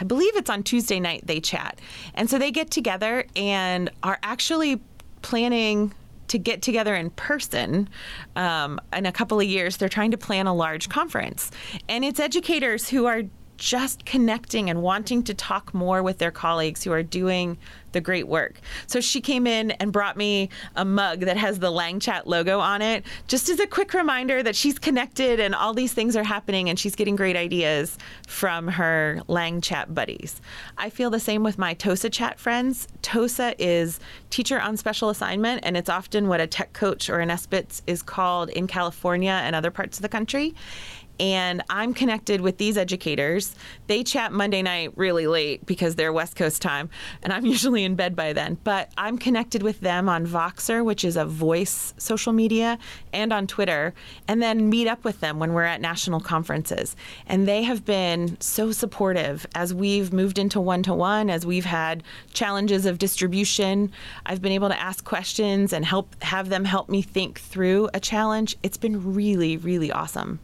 I 0.00 0.04
believe 0.04 0.36
it's 0.36 0.48
on 0.48 0.62
Tuesday 0.62 1.00
night 1.00 1.22
they 1.24 1.40
chat. 1.40 1.80
And 2.14 2.30
so 2.30 2.38
they 2.38 2.52
get 2.52 2.70
together 2.70 3.26
and 3.34 3.90
are 4.04 4.18
actually 4.22 4.80
planning 5.22 5.92
to 6.28 6.38
get 6.38 6.62
together 6.62 6.94
in 6.94 7.10
person 7.10 7.88
um, 8.36 8.80
in 8.92 9.06
a 9.06 9.12
couple 9.12 9.40
of 9.40 9.46
years. 9.46 9.76
They're 9.76 9.88
trying 9.88 10.10
to 10.12 10.18
plan 10.18 10.46
a 10.46 10.54
large 10.54 10.88
conference. 10.88 11.50
And 11.88 12.04
it's 12.04 12.20
educators 12.20 12.88
who 12.88 13.06
are 13.06 13.22
just 13.58 14.04
connecting 14.04 14.70
and 14.70 14.82
wanting 14.82 15.22
to 15.24 15.34
talk 15.34 15.74
more 15.74 16.02
with 16.02 16.18
their 16.18 16.30
colleagues 16.30 16.84
who 16.84 16.92
are 16.92 17.02
doing 17.02 17.58
the 17.92 18.00
great 18.00 18.28
work. 18.28 18.60
So 18.86 19.00
she 19.00 19.20
came 19.20 19.46
in 19.46 19.72
and 19.72 19.92
brought 19.92 20.16
me 20.16 20.50
a 20.76 20.84
mug 20.84 21.20
that 21.20 21.36
has 21.36 21.58
the 21.58 21.70
Lang 21.70 22.00
Chat 22.00 22.26
logo 22.26 22.60
on 22.60 22.82
it, 22.82 23.04
just 23.26 23.48
as 23.48 23.60
a 23.60 23.66
quick 23.66 23.94
reminder 23.94 24.42
that 24.42 24.54
she's 24.54 24.78
connected 24.78 25.40
and 25.40 25.54
all 25.54 25.74
these 25.74 25.92
things 25.92 26.14
are 26.14 26.22
happening 26.22 26.68
and 26.68 26.78
she's 26.78 26.94
getting 26.94 27.16
great 27.16 27.36
ideas 27.36 27.98
from 28.26 28.68
her 28.68 29.22
Lang 29.26 29.60
Chat 29.60 29.94
buddies. 29.94 30.40
I 30.76 30.90
feel 30.90 31.10
the 31.10 31.20
same 31.20 31.42
with 31.42 31.58
my 31.58 31.74
TOSA 31.74 32.10
Chat 32.10 32.38
friends. 32.38 32.88
TOSA 33.02 33.54
is 33.58 33.98
teacher 34.30 34.60
on 34.60 34.76
special 34.76 35.08
assignment, 35.08 35.64
and 35.64 35.76
it's 35.76 35.88
often 35.88 36.28
what 36.28 36.40
a 36.40 36.46
tech 36.46 36.72
coach 36.74 37.10
or 37.10 37.20
an 37.20 37.30
SBITS 37.30 37.82
is 37.86 38.02
called 38.02 38.50
in 38.50 38.66
California 38.66 39.40
and 39.42 39.56
other 39.56 39.70
parts 39.70 39.98
of 39.98 40.02
the 40.02 40.08
country 40.08 40.54
and 41.20 41.62
I'm 41.68 41.94
connected 41.94 42.40
with 42.40 42.58
these 42.58 42.76
educators. 42.76 43.54
They 43.86 44.04
chat 44.04 44.32
Monday 44.32 44.62
night 44.62 44.92
really 44.96 45.26
late 45.26 45.66
because 45.66 45.96
they're 45.96 46.12
West 46.12 46.36
Coast 46.36 46.62
time, 46.62 46.88
and 47.22 47.32
I'm 47.32 47.46
usually 47.54 47.84
in 47.84 47.94
bed 47.94 48.14
by 48.14 48.32
then. 48.32 48.58
But 48.64 48.92
I'm 48.96 49.18
connected 49.18 49.62
with 49.62 49.80
them 49.80 50.08
on 50.08 50.26
Voxer, 50.26 50.84
which 50.84 51.04
is 51.04 51.16
a 51.16 51.24
voice 51.24 51.94
social 51.98 52.32
media, 52.32 52.78
and 53.12 53.32
on 53.32 53.46
Twitter, 53.46 53.94
and 54.26 54.42
then 54.42 54.68
meet 54.68 54.86
up 54.86 55.04
with 55.04 55.20
them 55.20 55.38
when 55.38 55.52
we're 55.52 55.64
at 55.64 55.80
national 55.80 56.20
conferences. 56.20 56.96
And 57.26 57.48
they 57.48 57.62
have 57.64 57.84
been 57.84 58.40
so 58.40 58.72
supportive 58.72 59.46
as 59.54 59.74
we've 59.74 60.12
moved 60.12 60.38
into 60.38 60.60
one 60.60 60.82
to 60.84 60.94
one, 60.94 61.30
as 61.30 61.44
we've 61.44 61.64
had 61.64 62.02
challenges 62.32 62.86
of 62.86 62.98
distribution. 62.98 63.90
I've 64.26 64.42
been 64.42 64.52
able 64.52 64.68
to 64.68 64.80
ask 64.80 65.04
questions 65.04 65.72
and 65.72 65.84
help 65.84 66.22
have 66.22 66.48
them 66.48 66.64
help 66.64 66.88
me 66.88 67.02
think 67.02 67.40
through 67.40 67.88
a 67.94 68.00
challenge. 68.00 68.56
It's 68.62 68.76
been 68.76 69.14
really, 69.14 69.56
really 69.56 69.90
awesome. 69.90 70.40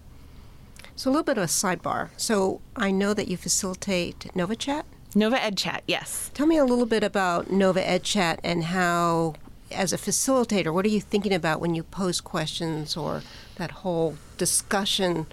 So, 0.97 1.11
a 1.11 1.13
little 1.13 1.25
bit 1.25 1.39
of 1.39 1.45
a 1.45 1.49
sidebar. 1.49 2.11
So, 2.17 2.61
I 2.77 2.91
know 2.91 3.15
that 3.15 3.29
you 3.29 3.37
facilitate 3.37 4.31
NovaChat. 4.35 4.85
Nova 5.15 5.43
Ed 5.43 5.57
Chat, 5.57 5.83
yes. 5.87 6.31
Tell 6.35 6.47
me 6.47 6.57
a 6.57 6.65
little 6.65 6.87
bit 6.87 7.05
about 7.05 7.51
Nova 7.51 7.87
Ed 7.87 8.03
Chat 8.03 8.41
and 8.43 8.65
how, 8.65 9.35
as 9.71 9.93
a 9.93 9.97
facilitator, 9.97 10.73
what 10.73 10.85
are 10.85 10.89
you 10.89 11.01
thinking 11.01 11.33
about 11.33 11.61
when 11.61 11.75
you 11.75 11.83
pose 11.85 12.21
questions 12.21 12.97
or 12.97 13.23
that 13.57 13.71
whole 13.71 14.17
discussion 14.39 15.27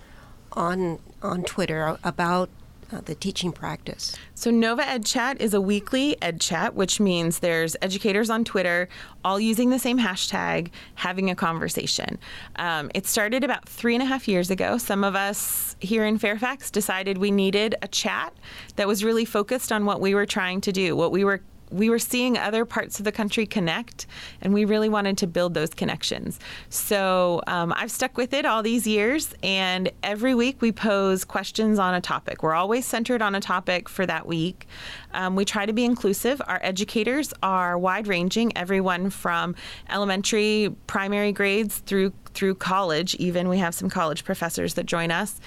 on 0.54 1.00
on 1.22 1.44
Twitter 1.44 1.98
about 2.04 2.50
uh, 2.92 3.02
the 3.02 3.16
teaching 3.16 3.52
practice. 3.52 4.16
So, 4.36 4.52
Nova 4.52 4.88
Ed 4.88 5.06
Chat 5.06 5.40
is 5.40 5.54
a 5.54 5.62
weekly 5.62 6.22
Ed 6.22 6.42
Chat, 6.42 6.76
which 6.76 7.00
means 7.00 7.40
there's 7.40 7.76
educators 7.82 8.30
on 8.30 8.44
Twitter 8.44 8.90
all 9.24 9.40
using 9.40 9.70
the 9.70 9.80
same 9.80 10.00
hashtag, 10.00 10.70
having 10.96 11.30
a 11.30 11.36
conversation. 11.36 12.18
Um, 12.56 12.90
it 12.94 13.06
started 13.06 13.44
about 13.44 13.68
three 13.68 13.94
and 13.96 14.02
a 14.02 14.06
half 14.06 14.28
years 14.28 14.50
ago. 14.50 14.78
Some 14.78 15.04
of 15.04 15.16
us 15.16 15.76
here 15.80 16.06
in 16.06 16.18
Fairfax 16.18 16.72
decided 16.72 17.18
we 17.18 17.32
needed 17.32 17.76
a 17.82 17.88
chat 17.88 18.34
that 18.76 18.88
was 18.88 19.04
really 19.04 19.26
focused 19.26 19.72
on 19.72 19.86
what 19.86 20.02
we 20.02 20.16
were 20.16 20.26
trying 20.26 20.62
to 20.62 20.72
do, 20.72 20.96
what 20.96 21.12
we 21.12 21.24
were 21.24 21.42
we 21.72 21.90
were 21.90 22.00
seeing 22.00 22.38
other 22.38 22.66
parts 22.66 23.00
of 23.00 23.06
the 23.06 23.12
country 23.12 23.46
connect, 23.46 24.08
and 24.42 24.54
we 24.54 24.66
really 24.66 24.90
wanted 24.90 25.18
to 25.20 25.28
build 25.28 25.54
those 25.54 25.70
connections. 25.70 26.40
So 26.70 27.42
um, 27.48 27.74
I've 27.76 27.92
stuck 27.92 28.18
with 28.18 28.34
it 28.34 28.46
all 28.46 28.62
these 28.62 28.86
years, 28.86 29.34
and 29.42 29.92
every 30.04 30.36
week 30.36 30.62
we 30.62 30.72
pose 30.72 31.24
questions 31.24 31.80
on 31.80 31.94
a 31.94 32.02
topic. 32.02 32.44
We're 32.44 32.54
always 32.54 32.86
centered 32.86 33.22
on 33.22 33.36
a 33.36 33.40
topic 33.42 33.88
for 33.88 34.06
that 34.06 34.28
week. 34.28 34.68
Um, 35.14 35.36
we 35.36 35.46
try 35.46 35.66
to 35.66 35.74
be 35.74 35.86
inclusive. 35.86 36.42
Our 36.48 36.60
educators 36.62 37.34
are 37.42 37.78
wide 37.78 38.08
ranging, 38.08 38.56
everyone 38.58 39.10
from 39.10 39.56
elementary, 39.90 40.76
primary 40.88 41.32
grades 41.32 41.80
through 41.80 42.14
through 42.34 42.56
college 42.56 43.14
even 43.16 43.50
we 43.50 43.58
have 43.58 43.76
some 43.76 43.90
college 43.90 44.24
professors 44.24 44.76
that 44.76 44.86
join 44.86 45.12
us 45.12 45.42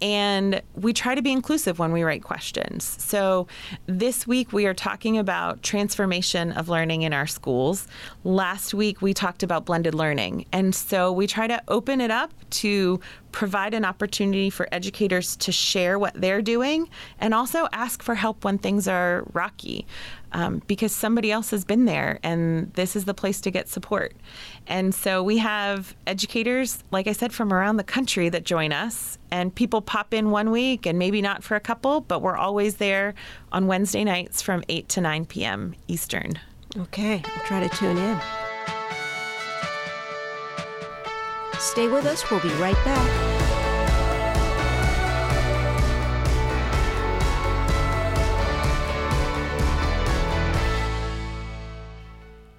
and 0.00 0.62
we 0.74 0.92
try 0.92 1.14
to 1.14 1.22
be 1.22 1.32
inclusive 1.32 1.78
when 1.78 1.92
we 1.92 2.02
write 2.02 2.22
questions. 2.22 2.96
So 2.98 3.46
this 3.86 4.26
week 4.26 4.52
we 4.52 4.66
are 4.66 4.74
talking 4.74 5.18
about 5.18 5.62
transformation 5.62 6.52
of 6.52 6.68
learning 6.68 7.02
in 7.02 7.12
our 7.12 7.26
schools. 7.26 7.88
Last 8.24 8.74
week 8.74 9.02
we 9.02 9.14
talked 9.14 9.42
about 9.42 9.64
blended 9.64 9.94
learning. 9.94 10.46
And 10.52 10.74
so 10.74 11.12
we 11.12 11.26
try 11.26 11.46
to 11.46 11.62
open 11.68 12.00
it 12.00 12.10
up 12.10 12.32
to 12.50 13.00
provide 13.32 13.74
an 13.74 13.84
opportunity 13.84 14.50
for 14.50 14.68
educators 14.72 15.36
to 15.36 15.52
share 15.52 15.98
what 15.98 16.14
they're 16.14 16.42
doing 16.42 16.88
and 17.20 17.34
also 17.34 17.68
ask 17.72 18.02
for 18.02 18.14
help 18.14 18.44
when 18.44 18.58
things 18.58 18.88
are 18.88 19.24
rocky 19.32 19.86
um, 20.32 20.62
because 20.66 20.92
somebody 20.94 21.30
else 21.30 21.50
has 21.50 21.64
been 21.64 21.84
there 21.84 22.18
and 22.22 22.72
this 22.74 22.96
is 22.96 23.04
the 23.04 23.14
place 23.14 23.40
to 23.42 23.50
get 23.50 23.68
support. 23.68 24.14
And 24.66 24.94
so 24.94 25.22
we 25.22 25.38
have 25.38 25.94
educators, 26.06 26.84
like 26.90 27.06
I 27.06 27.12
said, 27.12 27.32
from 27.32 27.52
around 27.52 27.76
the 27.76 27.84
country 27.84 28.28
that 28.28 28.44
join 28.44 28.72
us, 28.72 29.18
and 29.30 29.54
people 29.54 29.80
pop 29.80 30.12
in 30.12 30.30
one 30.30 30.50
week 30.50 30.86
and 30.86 30.98
maybe 30.98 31.22
not 31.22 31.42
for 31.42 31.54
a 31.54 31.60
couple, 31.60 32.02
but 32.02 32.22
we're 32.22 32.36
always 32.36 32.76
there 32.76 33.14
on 33.52 33.66
Wednesday 33.66 34.04
nights 34.04 34.42
from 34.42 34.62
8 34.68 34.88
to 34.90 35.00
9 35.00 35.26
p.m. 35.26 35.74
Eastern. 35.86 36.38
Okay, 36.76 37.22
I'll 37.24 37.44
try 37.44 37.66
to 37.66 37.76
tune 37.76 37.96
in. 37.96 38.20
Stay 41.58 41.88
with 41.88 42.06
us, 42.06 42.30
we'll 42.30 42.40
be 42.40 42.48
right 42.54 42.74
back. 42.84 43.37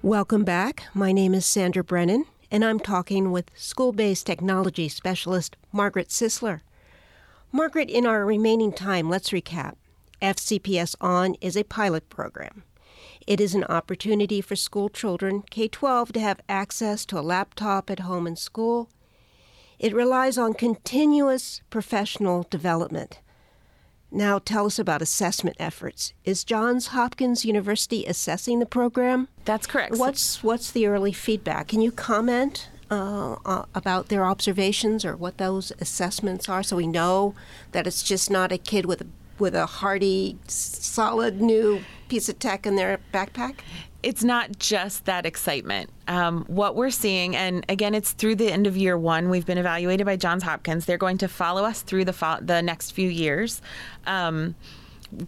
Welcome 0.02 0.44
back. 0.44 0.84
My 0.94 1.12
name 1.12 1.34
is 1.34 1.44
Sandra 1.44 1.84
Brennan, 1.84 2.24
and 2.50 2.64
I'm 2.64 2.80
talking 2.80 3.32
with 3.32 3.50
school 3.54 3.92
based 3.92 4.24
technology 4.24 4.88
specialist 4.88 5.58
Margaret 5.72 6.08
Sisler. 6.08 6.62
Margaret, 7.52 7.90
in 7.90 8.06
our 8.06 8.24
remaining 8.24 8.72
time, 8.72 9.10
let's 9.10 9.28
recap. 9.28 9.74
FCPS 10.22 10.96
On 11.02 11.34
is 11.42 11.54
a 11.54 11.64
pilot 11.64 12.08
program. 12.08 12.62
It 13.26 13.42
is 13.42 13.54
an 13.54 13.64
opportunity 13.64 14.40
for 14.40 14.56
school 14.56 14.88
children 14.88 15.42
K 15.50 15.68
12 15.68 16.14
to 16.14 16.20
have 16.20 16.40
access 16.48 17.04
to 17.04 17.18
a 17.18 17.20
laptop 17.20 17.90
at 17.90 18.00
home 18.00 18.26
and 18.26 18.38
school. 18.38 18.88
It 19.78 19.94
relies 19.94 20.38
on 20.38 20.54
continuous 20.54 21.60
professional 21.68 22.46
development. 22.48 23.18
Now, 24.12 24.38
tell 24.38 24.66
us 24.66 24.78
about 24.78 25.02
assessment 25.02 25.56
efforts. 25.60 26.12
Is 26.24 26.42
Johns 26.42 26.88
Hopkins 26.88 27.44
University 27.44 28.04
assessing 28.06 28.58
the 28.58 28.66
program? 28.66 29.28
That's 29.44 29.66
correct. 29.66 29.96
What's 29.96 30.42
what's 30.42 30.70
the 30.70 30.86
early 30.86 31.12
feedback? 31.12 31.68
Can 31.68 31.80
you 31.80 31.92
comment 31.92 32.68
uh, 32.90 33.36
uh, 33.44 33.64
about 33.74 34.08
their 34.08 34.24
observations 34.24 35.04
or 35.04 35.16
what 35.16 35.38
those 35.38 35.72
assessments 35.80 36.48
are, 36.48 36.62
so 36.62 36.76
we 36.76 36.88
know 36.88 37.34
that 37.70 37.86
it's 37.86 38.02
just 38.02 38.30
not 38.30 38.50
a 38.50 38.58
kid 38.58 38.84
with 38.84 39.00
a 39.02 39.06
with 39.38 39.54
a 39.54 39.66
hardy, 39.66 40.38
solid 40.46 41.40
new 41.40 41.82
piece 42.08 42.28
of 42.28 42.38
tech 42.38 42.66
in 42.66 42.76
their 42.76 42.98
backpack? 43.14 43.60
It's 44.02 44.24
not 44.24 44.58
just 44.58 45.04
that 45.04 45.26
excitement. 45.26 45.90
Um, 46.08 46.44
what 46.46 46.74
we're 46.74 46.90
seeing, 46.90 47.36
and 47.36 47.64
again, 47.68 47.94
it's 47.94 48.12
through 48.12 48.36
the 48.36 48.50
end 48.50 48.66
of 48.66 48.76
year 48.76 48.96
one. 48.96 49.30
We've 49.30 49.46
been 49.46 49.58
evaluated 49.58 50.06
by 50.06 50.16
Johns 50.16 50.42
Hopkins. 50.42 50.86
They're 50.86 50.98
going 50.98 51.18
to 51.18 51.28
follow 51.28 51.64
us 51.64 51.82
through 51.82 52.06
the 52.06 52.12
fo- 52.12 52.40
the 52.40 52.62
next 52.62 52.92
few 52.92 53.08
years. 53.08 53.60
Um, 54.06 54.54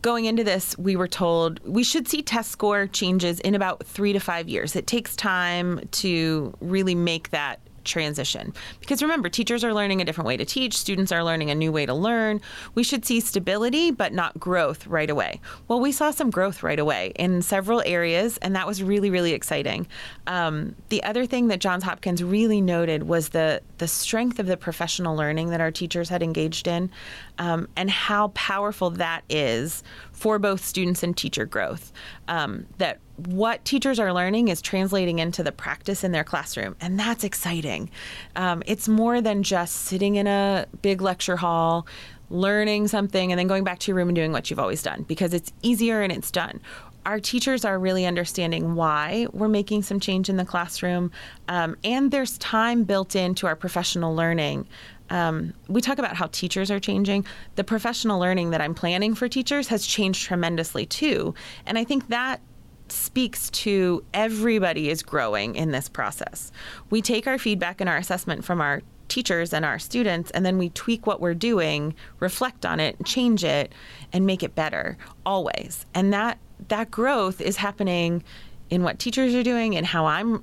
going 0.00 0.24
into 0.24 0.44
this, 0.44 0.76
we 0.78 0.96
were 0.96 1.08
told 1.08 1.60
we 1.66 1.84
should 1.84 2.08
see 2.08 2.22
test 2.22 2.50
score 2.50 2.86
changes 2.86 3.40
in 3.40 3.54
about 3.54 3.84
three 3.84 4.12
to 4.12 4.20
five 4.20 4.48
years. 4.48 4.76
It 4.76 4.86
takes 4.86 5.16
time 5.16 5.86
to 5.92 6.54
really 6.60 6.94
make 6.94 7.30
that 7.30 7.60
transition. 7.84 8.52
Because 8.80 9.02
remember, 9.02 9.28
teachers 9.28 9.64
are 9.64 9.74
learning 9.74 10.00
a 10.00 10.04
different 10.04 10.26
way 10.26 10.36
to 10.36 10.44
teach, 10.44 10.76
students 10.76 11.12
are 11.12 11.24
learning 11.24 11.50
a 11.50 11.54
new 11.54 11.72
way 11.72 11.86
to 11.86 11.94
learn. 11.94 12.40
We 12.74 12.82
should 12.82 13.04
see 13.04 13.20
stability, 13.20 13.90
but 13.90 14.12
not 14.12 14.38
growth 14.38 14.86
right 14.86 15.10
away. 15.10 15.40
Well, 15.68 15.80
we 15.80 15.92
saw 15.92 16.10
some 16.10 16.30
growth 16.30 16.62
right 16.62 16.78
away 16.78 17.12
in 17.16 17.42
several 17.42 17.82
areas, 17.86 18.38
and 18.38 18.54
that 18.56 18.66
was 18.66 18.82
really, 18.82 19.10
really 19.10 19.32
exciting. 19.32 19.86
Um, 20.26 20.74
the 20.88 21.02
other 21.02 21.26
thing 21.26 21.48
that 21.48 21.60
Johns 21.60 21.84
Hopkins 21.84 22.22
really 22.22 22.60
noted 22.60 23.04
was 23.04 23.30
the, 23.30 23.62
the 23.78 23.88
strength 23.88 24.38
of 24.38 24.46
the 24.46 24.56
professional 24.56 25.16
learning 25.16 25.50
that 25.50 25.60
our 25.60 25.70
teachers 25.70 26.08
had 26.08 26.22
engaged 26.22 26.66
in 26.66 26.90
um, 27.38 27.68
and 27.76 27.90
how 27.90 28.28
powerful 28.28 28.90
that 28.90 29.22
is 29.28 29.82
for 30.22 30.38
both 30.38 30.64
students 30.64 31.02
and 31.02 31.16
teacher 31.16 31.44
growth. 31.44 31.92
Um, 32.28 32.66
that 32.78 33.00
what 33.26 33.64
teachers 33.64 33.98
are 33.98 34.12
learning 34.12 34.46
is 34.46 34.62
translating 34.62 35.18
into 35.18 35.42
the 35.42 35.50
practice 35.50 36.04
in 36.04 36.12
their 36.12 36.22
classroom, 36.22 36.76
and 36.80 36.96
that's 36.96 37.24
exciting. 37.24 37.90
Um, 38.36 38.62
it's 38.64 38.86
more 38.86 39.20
than 39.20 39.42
just 39.42 39.74
sitting 39.74 40.14
in 40.14 40.28
a 40.28 40.66
big 40.80 41.02
lecture 41.02 41.36
hall, 41.36 41.88
learning 42.30 42.86
something, 42.86 43.32
and 43.32 43.38
then 43.38 43.48
going 43.48 43.64
back 43.64 43.80
to 43.80 43.90
your 43.90 43.96
room 43.96 44.10
and 44.10 44.14
doing 44.14 44.30
what 44.30 44.48
you've 44.48 44.60
always 44.60 44.80
done 44.80 45.02
because 45.08 45.34
it's 45.34 45.52
easier 45.60 46.02
and 46.02 46.12
it's 46.12 46.30
done. 46.30 46.60
Our 47.04 47.18
teachers 47.18 47.64
are 47.64 47.76
really 47.76 48.06
understanding 48.06 48.76
why 48.76 49.26
we're 49.32 49.48
making 49.48 49.82
some 49.82 49.98
change 49.98 50.28
in 50.28 50.36
the 50.36 50.44
classroom, 50.44 51.10
um, 51.48 51.76
and 51.82 52.12
there's 52.12 52.38
time 52.38 52.84
built 52.84 53.16
into 53.16 53.48
our 53.48 53.56
professional 53.56 54.14
learning 54.14 54.68
um, 55.12 55.52
we 55.68 55.82
talk 55.82 55.98
about 55.98 56.16
how 56.16 56.26
teachers 56.28 56.70
are 56.70 56.80
changing. 56.80 57.26
The 57.56 57.64
professional 57.64 58.18
learning 58.18 58.50
that 58.50 58.62
I'm 58.62 58.74
planning 58.74 59.14
for 59.14 59.28
teachers 59.28 59.68
has 59.68 59.86
changed 59.86 60.24
tremendously 60.24 60.86
too. 60.86 61.34
And 61.66 61.78
I 61.78 61.84
think 61.84 62.08
that 62.08 62.40
speaks 62.88 63.50
to 63.50 64.02
everybody 64.14 64.88
is 64.88 65.02
growing 65.02 65.54
in 65.54 65.70
this 65.70 65.88
process. 65.88 66.50
We 66.88 67.02
take 67.02 67.26
our 67.26 67.36
feedback 67.38 67.80
and 67.82 67.90
our 67.90 67.98
assessment 67.98 68.42
from 68.42 68.62
our 68.62 68.80
teachers 69.08 69.52
and 69.52 69.66
our 69.66 69.78
students 69.78 70.30
and 70.30 70.46
then 70.46 70.56
we 70.56 70.70
tweak 70.70 71.06
what 71.06 71.20
we're 71.20 71.34
doing, 71.34 71.94
reflect 72.18 72.64
on 72.64 72.80
it, 72.80 72.96
change 73.04 73.44
it 73.44 73.74
and 74.14 74.24
make 74.24 74.42
it 74.42 74.54
better 74.54 74.96
always. 75.26 75.84
And 75.92 76.10
that 76.14 76.38
that 76.68 76.90
growth 76.90 77.42
is 77.42 77.56
happening 77.56 78.24
in 78.70 78.82
what 78.82 78.98
teachers 78.98 79.34
are 79.34 79.42
doing 79.42 79.76
and 79.76 79.84
how 79.84 80.06
I'm 80.06 80.42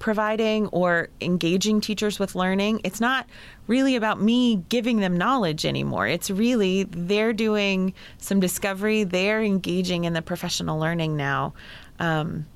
providing 0.00 0.66
or 0.68 1.08
engaging 1.20 1.80
teachers 1.80 2.18
with 2.18 2.34
learning. 2.34 2.80
It's 2.82 3.00
not 3.00 3.26
really 3.68 3.94
about 3.94 4.20
me 4.20 4.56
giving 4.68 4.98
them 4.98 5.16
knowledge 5.16 5.64
anymore. 5.64 6.08
It's 6.08 6.30
really 6.30 6.84
they're 6.84 7.32
doing 7.32 7.94
some 8.18 8.40
discovery, 8.40 9.04
they're 9.04 9.42
engaging 9.42 10.04
in 10.04 10.14
the 10.14 10.22
professional 10.22 10.80
learning 10.80 11.16
now. 11.16 11.52
Um, 12.00 12.46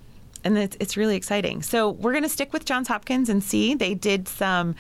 and 0.43 0.59
it's, 0.59 0.77
it's 0.81 0.97
really 0.97 1.17
exciting. 1.17 1.63
So 1.63 1.91
we're 1.91 2.13
going 2.13 2.25
to 2.25 2.29
stick 2.29 2.53
with 2.53 2.65
Johns 2.65 2.89
Hopkins 2.89 3.29
and 3.29 3.45
see. 3.45 3.75
They 3.75 3.95
did 3.95 4.27
some 4.27 4.75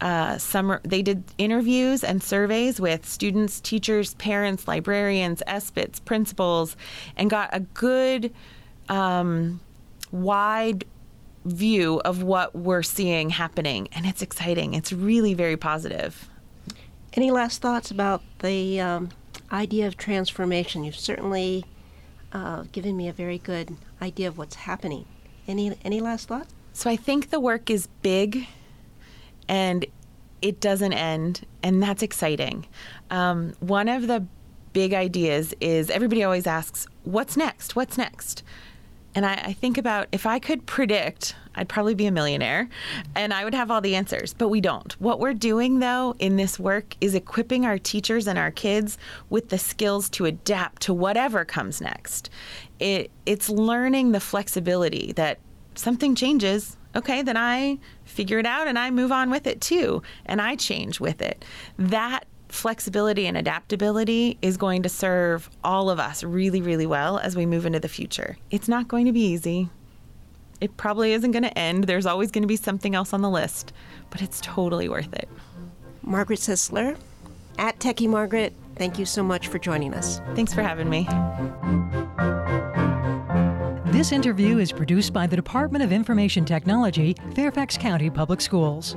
uh, 0.00 0.38
summer. 0.38 0.80
They 0.82 1.02
did 1.02 1.22
interviews 1.36 2.02
and 2.02 2.22
surveys 2.22 2.80
with 2.80 3.06
students, 3.06 3.60
teachers, 3.60 4.14
parents, 4.14 4.66
librarians, 4.66 5.42
SBITs, 5.46 6.04
principals, 6.04 6.76
and 7.16 7.28
got 7.28 7.50
a 7.52 7.60
good, 7.60 8.32
um, 8.88 9.60
wide 10.12 10.84
view 11.44 12.00
of 12.04 12.22
what 12.22 12.54
we're 12.54 12.82
seeing 12.82 13.30
happening, 13.30 13.88
and 13.92 14.06
it's 14.06 14.22
exciting. 14.22 14.74
It's 14.74 14.92
really 14.92 15.34
very 15.34 15.56
positive. 15.56 16.28
Any 17.14 17.30
last 17.30 17.60
thoughts 17.60 17.90
about 17.90 18.22
the 18.40 18.80
um, 18.80 19.08
idea 19.50 19.86
of 19.86 19.96
transformation? 19.96 20.84
You've 20.84 20.96
certainly 20.96 21.64
uh, 22.32 22.64
given 22.72 22.96
me 22.96 23.08
a 23.08 23.12
very 23.12 23.38
good 23.38 23.76
idea 24.00 24.28
of 24.28 24.38
what's 24.38 24.54
happening. 24.54 25.06
Any 25.48 25.76
any 25.84 26.00
last 26.00 26.28
thoughts? 26.28 26.54
So 26.72 26.88
I 26.88 26.96
think 26.96 27.30
the 27.30 27.40
work 27.40 27.70
is 27.70 27.88
big, 28.02 28.46
and 29.48 29.84
it 30.40 30.60
doesn't 30.60 30.92
end, 30.92 31.46
and 31.62 31.82
that's 31.82 32.02
exciting. 32.02 32.66
Um, 33.10 33.54
one 33.60 33.88
of 33.88 34.06
the 34.06 34.24
big 34.72 34.94
ideas 34.94 35.52
is 35.60 35.90
everybody 35.90 36.22
always 36.22 36.46
asks, 36.46 36.86
"What's 37.02 37.36
next? 37.36 37.74
What's 37.74 37.98
next?" 37.98 38.44
And 39.14 39.26
I, 39.26 39.34
I, 39.46 39.52
think 39.52 39.76
about 39.76 40.06
if 40.12 40.24
I 40.24 40.38
could 40.38 40.66
predict, 40.66 41.34
I'd 41.56 41.68
probably 41.68 41.94
be 41.94 42.06
a 42.06 42.12
millionaire 42.12 42.68
and 43.16 43.34
I 43.34 43.44
would 43.44 43.54
have 43.54 43.70
all 43.70 43.80
the 43.80 43.96
answers, 43.96 44.34
but 44.34 44.48
we 44.48 44.60
don't. 44.60 44.92
What 45.00 45.18
we're 45.18 45.34
doing, 45.34 45.80
though, 45.80 46.14
in 46.18 46.36
this 46.36 46.60
work 46.60 46.94
is 47.00 47.14
equipping 47.14 47.66
our 47.66 47.78
teachers 47.78 48.28
and 48.28 48.38
our 48.38 48.52
kids 48.52 48.98
with 49.28 49.48
the 49.48 49.58
skills 49.58 50.08
to 50.10 50.26
adapt 50.26 50.82
to 50.82 50.94
whatever 50.94 51.44
comes 51.44 51.80
next. 51.80 52.30
It, 52.78 53.10
it's 53.26 53.48
learning 53.48 54.12
the 54.12 54.20
flexibility 54.20 55.12
that 55.16 55.38
something 55.74 56.14
changes. 56.14 56.76
Okay, 56.94 57.22
then 57.22 57.36
I 57.36 57.78
figure 58.04 58.38
it 58.38 58.46
out 58.46 58.68
and 58.68 58.78
I 58.78 58.90
move 58.90 59.12
on 59.12 59.30
with 59.30 59.46
it 59.46 59.60
too, 59.60 60.02
and 60.26 60.40
I 60.40 60.56
change 60.56 61.00
with 61.00 61.20
it. 61.20 61.44
That 61.78 62.26
flexibility 62.52 63.26
and 63.26 63.36
adaptability 63.36 64.38
is 64.42 64.56
going 64.56 64.82
to 64.82 64.88
serve 64.88 65.50
all 65.64 65.90
of 65.90 65.98
us 65.98 66.22
really, 66.24 66.60
really 66.60 66.86
well 66.86 67.18
as 67.18 67.36
we 67.36 67.46
move 67.46 67.66
into 67.66 67.80
the 67.80 67.88
future. 67.88 68.36
It's 68.50 68.68
not 68.68 68.88
going 68.88 69.06
to 69.06 69.12
be 69.12 69.24
easy. 69.24 69.70
It 70.60 70.76
probably 70.76 71.12
isn't 71.12 71.30
going 71.30 71.44
to 71.44 71.58
end. 71.58 71.84
There's 71.84 72.06
always 72.06 72.30
going 72.30 72.42
to 72.42 72.48
be 72.48 72.56
something 72.56 72.94
else 72.94 73.12
on 73.12 73.22
the 73.22 73.30
list, 73.30 73.72
but 74.10 74.20
it's 74.22 74.40
totally 74.40 74.88
worth 74.88 75.12
it. 75.14 75.28
Margaret 76.02 76.38
Sisler, 76.38 76.96
at 77.58 77.78
Techie 77.78 78.08
Margaret, 78.08 78.52
thank 78.76 78.98
you 78.98 79.06
so 79.06 79.22
much 79.22 79.48
for 79.48 79.58
joining 79.58 79.94
us. 79.94 80.20
Thanks 80.34 80.52
for 80.52 80.62
having 80.62 80.88
me. 80.88 81.06
This 83.92 84.12
interview 84.12 84.58
is 84.58 84.72
produced 84.72 85.12
by 85.12 85.26
the 85.26 85.36
Department 85.36 85.84
of 85.84 85.92
Information 85.92 86.44
Technology, 86.44 87.16
Fairfax 87.34 87.76
County 87.76 88.08
Public 88.08 88.40
Schools. 88.40 88.96